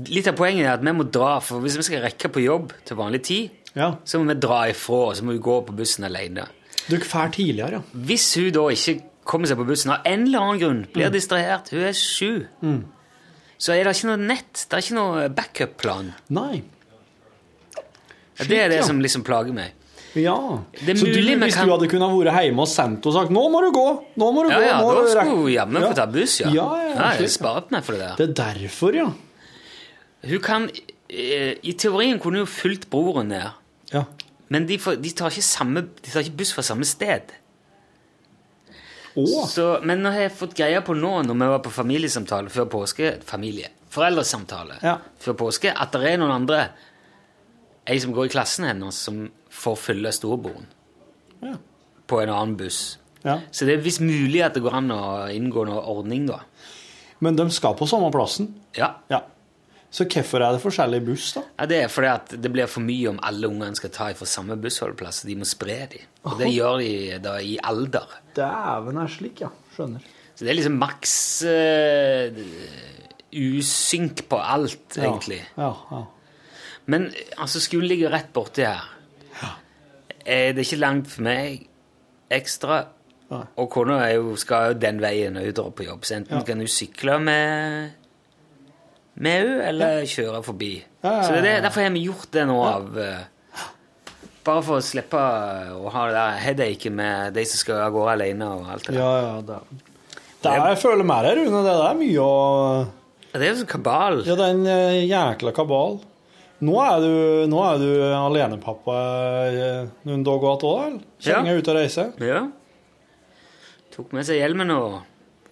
[0.07, 2.71] Litt av poenget er at vi må dra, for hvis vi skal rekke på jobb
[2.87, 3.89] til vanlig tid, ja.
[4.07, 6.45] så må vi dra ifra, og så må vi gå på bussen alene.
[6.87, 7.81] Du drar tidligere, ja.
[7.93, 11.13] Hvis hun da ikke kommer seg på bussen av en eller annen grunn, blir Mm.
[11.13, 12.47] distrahert, hun er sju,
[13.59, 16.13] så er det ikke noe nett, det er ikke noe backup-plan.
[16.29, 16.63] Nei.
[18.39, 18.83] Ja, Det er det ja.
[18.87, 19.73] som liksom plager meg.
[20.15, 20.59] Ja.
[20.73, 23.49] Det Så du, hvis kan- du hadde kunnet være hjemme og sendt og sagt 'Nå
[23.51, 25.89] må du gå', nå må du Ja, gå, ja, da skulle hun jammen Ja.
[25.89, 26.47] få ta buss, ja.
[26.49, 27.61] Ja, ja, ja, ja.
[27.69, 28.15] meg for det der.
[28.17, 29.11] Det er derfor, ja.
[30.23, 30.69] Hun kan,
[31.09, 33.49] eh, I teorien kunne hun fulgt broren ned,
[33.93, 34.03] Ja.
[34.49, 37.21] men de, får, de, tar samme, de tar ikke buss fra samme sted.
[39.15, 39.45] Oh.
[39.47, 42.69] Så, men nå har jeg fått greie på nå, når vi var på familiesamtale før
[42.71, 43.67] påske Familie.
[43.91, 44.97] Foreldresamtale Ja.
[45.19, 46.69] før påske, at det er noen andre
[47.87, 50.67] Ei som går i klassen hennes, som får følge storebroren
[51.41, 51.55] Ja.
[52.07, 52.97] på en annen buss.
[53.25, 53.39] ja.
[53.51, 56.39] Så det er visst mulig at det går an å inngå noe ordning, da.
[57.19, 58.53] Men de skal på samme plassen.
[58.77, 58.95] Ja.
[59.09, 59.21] Ja.
[59.91, 61.41] Så hvorfor er det forskjellig buss, da?
[61.59, 64.25] ja, Det er fordi at det blir for mye om alle ungene skal ta fra
[64.25, 65.23] samme bussholdeplass.
[65.27, 66.05] De må spre dem.
[66.23, 68.07] Og det gjør de da i alder.
[68.37, 69.49] Dæven er slik, ja.
[69.75, 70.05] Skjønner.
[70.35, 72.39] Så det er liksom maks uh,
[73.35, 75.41] usynk på alt, egentlig.
[75.57, 76.01] Ja, ja.
[76.85, 78.87] Men altså, skolen ligger rett borti her.
[79.41, 79.51] Ja.
[80.25, 81.67] Det er ikke langt for meg
[82.31, 82.81] ekstra.
[83.31, 83.43] Nei.
[83.61, 83.99] Og kona
[84.39, 86.03] skal jo den veien og hun drar på jobb.
[86.07, 86.43] Så enten Ja.
[86.47, 87.91] kan hun sykle med
[89.21, 90.71] med henne, eller kjøre forbi.
[91.01, 93.21] Så det er derfor har vi gjort det nå av eh,
[94.41, 95.19] Bare for å slippe
[95.77, 98.95] å ha det der headache med de som skal av gårde alene og alt det
[98.95, 99.01] der.
[99.03, 99.89] Ja, ja.
[100.41, 101.59] Det er, jeg føler med deg, Rune.
[101.67, 102.31] Det er mye å
[103.35, 104.23] Det er jo sånn kabal.
[104.25, 105.99] Ja, det er en eh, jækla kabal.
[106.65, 107.13] Nå er du,
[107.49, 108.97] nå er du alenepappa
[109.51, 111.05] eh, noen dager igjen òg, eller?
[111.21, 112.11] Kjenner er ut og reiser?
[112.25, 112.41] Ja.
[113.93, 114.99] Tok med seg hjelmen og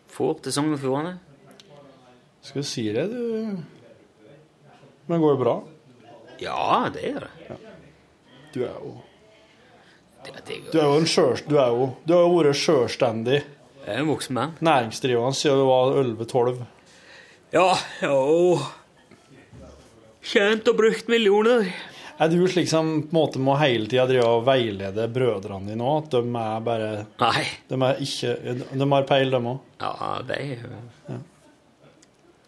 [0.10, 1.20] for til Sogn og Fjordane.
[2.50, 3.58] Skal du si det, du
[5.10, 5.56] Men går det bra?
[6.42, 7.58] Ja, det gjør det.
[8.56, 8.96] Du er jo
[10.26, 11.38] det, det Du er jo en sjøl...
[11.46, 14.56] Du er jo Du har jo vært sjølstendig Jeg er en voksen mann.
[14.66, 16.66] næringsdrivende siden du var 11-12.
[17.54, 17.68] Ja,
[18.02, 18.60] ja, jo
[20.30, 21.70] tjent og brukt millioner.
[22.20, 25.86] Er du slik som på en måte må hele tida drive og veilede brødrene dine
[25.88, 26.04] òg?
[26.04, 26.90] At de er bare
[27.22, 27.46] Nei.
[27.70, 28.34] De er ikke
[28.74, 29.62] De har peil, dem òg?
[29.82, 31.20] Ja, de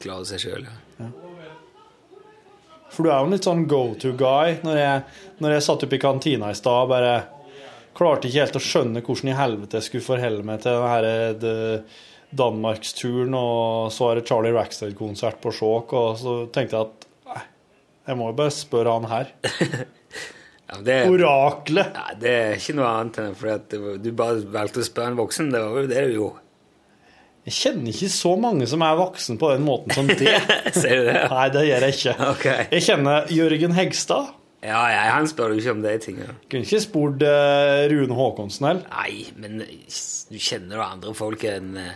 [0.03, 1.09] klarer seg sjøl, ja.
[2.91, 4.57] For du er jo en litt sånn go to guy.
[4.65, 5.03] Når jeg,
[5.39, 7.13] når jeg satt oppe i kantina i stad, bare
[7.95, 10.81] klarte ikke helt å skjønne hvordan i helvete jeg skulle forholde meg til
[11.41, 11.83] denne
[12.31, 17.41] Danmarksturen, og så er det Charlie Rackstead-konsert på Skjåk, og så tenkte jeg at nei,
[18.07, 19.33] jeg må jo bare spørre han her.
[20.71, 21.91] ja det, Oraklet!
[21.99, 25.19] ja, det er ikke noe annet enn fordi at du bare valgte å spørre en
[25.19, 25.51] voksen.
[25.51, 26.45] Det var jo det du gjorde.
[27.47, 30.35] Jeg kjenner ikke så mange som er voksen på den måten som det.
[30.77, 31.23] Ser du det?
[31.31, 32.13] Nei, det gjør jeg ikke.
[32.35, 32.67] Okay.
[32.75, 34.29] Jeg kjenner Jørgen Hegstad.
[34.61, 36.35] Ja, jeg, han spør jo ikke om de tingene.
[36.51, 38.83] Kunne ikke spurt uh, Rune Håkonsen heller.
[38.93, 41.87] Nei, men du kjenner jo andre folk enn uh,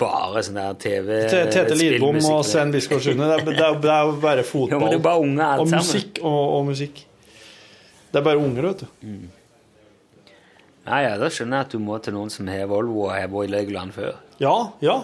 [0.00, 2.40] bare sånn der TV Te- Tete Lidbom og.
[2.48, 3.28] Sven Biskår Sunde.
[3.36, 4.80] Det, det, det er jo bare fotball.
[4.82, 5.84] men det er bare unge og sammen.
[5.84, 7.04] musikk og, og musikk.
[8.10, 9.14] Det er bare unger, vet du.
[10.90, 13.30] Ja, ja, da skjønner jeg at du må til noen som har Volvo og har
[13.30, 14.16] vært i Legoland før.
[14.40, 14.96] Ja, ja.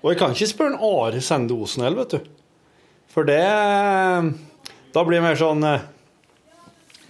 [0.00, 2.30] Og jeg kan ikke spørre en Are Sende Osen heller, vet du.
[3.10, 3.40] For det
[4.94, 5.86] Da blir det mer sånn eh,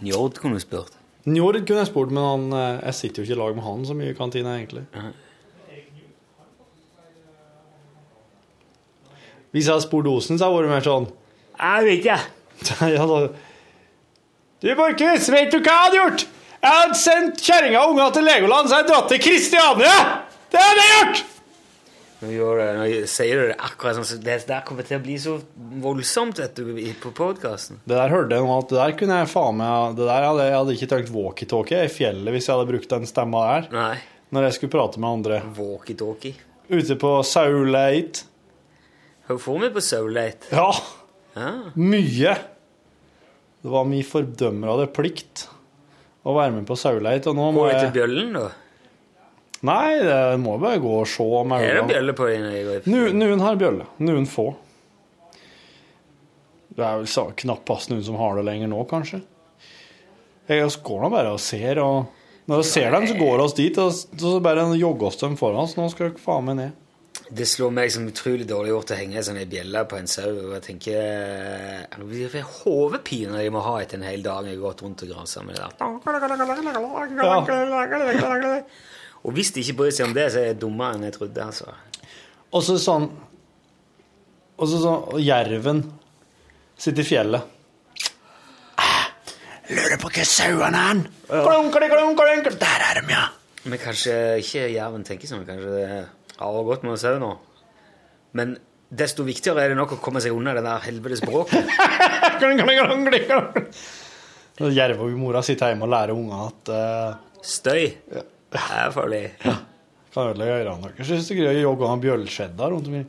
[0.05, 0.97] Njord kunne du spurt.
[1.29, 3.85] Njord kunne jeg spurt, men han, eh, jeg sitter jo ikke i lag med han
[3.89, 4.87] så mye i kantina, egentlig.
[9.51, 11.09] Hvis jeg hadde spurt Osen, så hadde det vært mer sånn
[11.61, 12.19] Jeg vet ikke.
[12.97, 13.21] ja, da.
[14.61, 16.27] Du, Borchhus, vet du hva jeg hadde gjort?
[16.61, 19.95] Jeg hadde sendt kjerringa og unga til Legoland, så jeg hadde dratt til Kristiania!
[20.51, 21.21] Det hadde jeg gjort!
[22.21, 25.03] Nå, gjør det, nå sier du det akkurat sånn, så det der kommer til å
[25.05, 25.39] bli så
[25.81, 26.67] voldsomt vet du,
[27.01, 27.79] på podkasten.
[27.89, 30.45] Det der hørte jeg nå at det der kunne jeg faen meg Det der hadde
[30.51, 33.71] jeg hadde ikke trengt walkietalkie i fjellet hvis jeg hadde brukt den stemma der.
[33.73, 33.95] Nei.
[34.37, 35.41] Når jeg skulle prate med andre.
[35.57, 36.37] Walkietalkie.
[36.71, 38.21] Ute på Sauleit.
[39.31, 40.53] Hun får meg på Soulate.
[40.53, 40.69] Ja,
[41.39, 41.51] Ja.
[41.79, 42.37] mye.
[43.63, 45.47] Det var min fordømrede plikt
[46.27, 48.49] å være med på Sauleit, og nå må jeg til jeg bjøllen, da?
[49.69, 52.87] Nei, det må bare gå og se Er det bjølle på deg?
[52.89, 54.47] Nu- Noen har bjølle, noen få.
[56.71, 59.21] Det er vel så knappast noen som har det lenger nå, kanskje.
[60.49, 62.07] Jeg går nå bare og ser, og
[62.49, 65.37] når vi ser dem, så går vi oss dit, og så bare jogger oss dem
[65.37, 65.77] foran oss.
[65.77, 66.73] Nå skal dere faen meg ned.
[67.31, 70.31] Det slår meg som utrolig dårlig gjort å henge sånn ei bjelle på en sau.
[70.33, 74.57] Og jeg tenker Nå blir det hodepine jeg må ha etter en hel dag jeg
[74.57, 75.77] har gått rundt og grasa med det der.
[79.25, 81.45] Og hvis de ikke bryr seg om det, så er jeg dummere enn jeg trodde.
[81.45, 81.75] altså.
[82.51, 83.11] Og så sånn
[84.61, 85.85] Og så sånn og Jerven
[86.81, 87.53] sitter i fjellet.
[88.81, 89.07] Ah,
[89.71, 91.05] Lurer på hva sauene er.
[91.31, 92.51] Klunk, klunk.
[92.61, 93.23] Der er de, ja.
[93.69, 95.47] Men kanskje ikke jerven tenker sånn.
[95.49, 95.87] Kanskje det
[96.41, 97.31] har gått med sau nå.
[98.37, 98.55] Men
[98.91, 101.69] desto viktigere er det nok å komme seg unna det der helvetes bråket.
[102.41, 103.81] Klunk, klunk, klunk, klunk.
[104.61, 107.27] Og Jerv og mora sitter hjemme og lærer unger at uh...
[107.41, 107.87] Støy
[108.59, 109.25] er farlig.
[110.11, 113.09] kan ødelegge ørene deres hvis du greier å jogge av bjøllskjedder rundt omkring.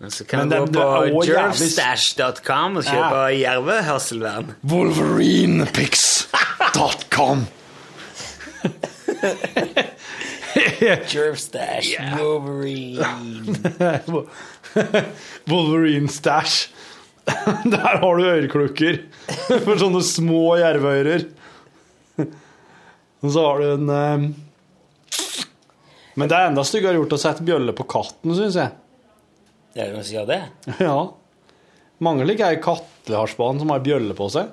[0.00, 4.56] Men så kan Men du gå på er jervstash.com og kjøpe jervehørselvern.
[4.72, 7.44] Wolverinepix.com.
[10.80, 13.52] Jervstash Wolverine.
[15.50, 16.72] Wolverine Stash.
[17.72, 18.98] Der har du øreklukker
[19.66, 21.26] for sånne små jerveører.
[23.20, 24.28] Og så har du en eh,
[26.16, 28.72] Men det er enda styggere gjort å sette bjølle på katten, syns jeg.
[29.74, 30.40] Det Er det noen som av det?
[30.88, 31.00] Ja.
[32.00, 34.48] Mange liker ei kattehalsbånd som har bjølle på seg.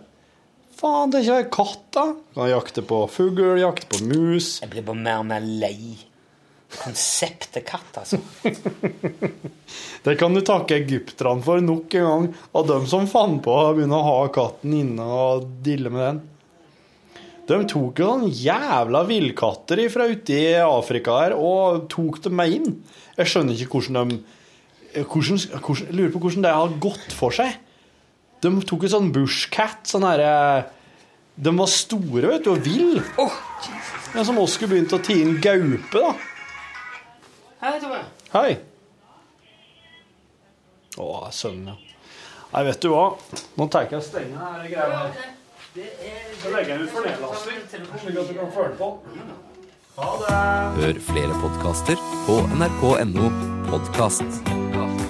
[0.78, 2.04] Faen, det er ikke ei katt, da.
[2.36, 4.58] Kan jakte på fugl, jakte på mus.
[4.62, 5.96] Jeg blir bare mer og mer lei.
[6.76, 8.20] Konseptet katt, altså.
[10.04, 12.28] Det kan du takke egypterne for nok en gang.
[12.56, 16.22] Av dem som fant på å begynne å ha katten inne og dille med den.
[17.48, 22.56] De tok jo noen jævla villkatter fra ute i Afrika her og tok dem med
[22.58, 22.74] inn.
[23.16, 24.18] Jeg skjønner ikke hvordan de
[25.06, 27.56] hvordan, hvordan, lurer på hvordan det har gått for seg.
[28.44, 30.68] De tok en sånn bushcat, sånn herre
[31.38, 33.00] De var store, vet du, og vill.
[34.16, 36.14] Ja, som oss skulle begynt å tie inn gaupe, da.
[37.62, 38.02] Hei, Tove.
[38.34, 38.58] Hei.
[40.98, 41.78] Å, sønnen, ja.
[42.54, 43.10] Nei, vet du hva?
[43.60, 44.70] Nå tar jeg stenga her.
[44.72, 45.37] greia her.
[46.42, 47.60] Så legger jeg ut for nedlasting,
[48.02, 48.88] slik at du kan følge på.
[49.98, 50.38] Ha det.
[50.78, 53.30] Hør flere podkaster på nrk.no
[53.70, 55.07] podkast.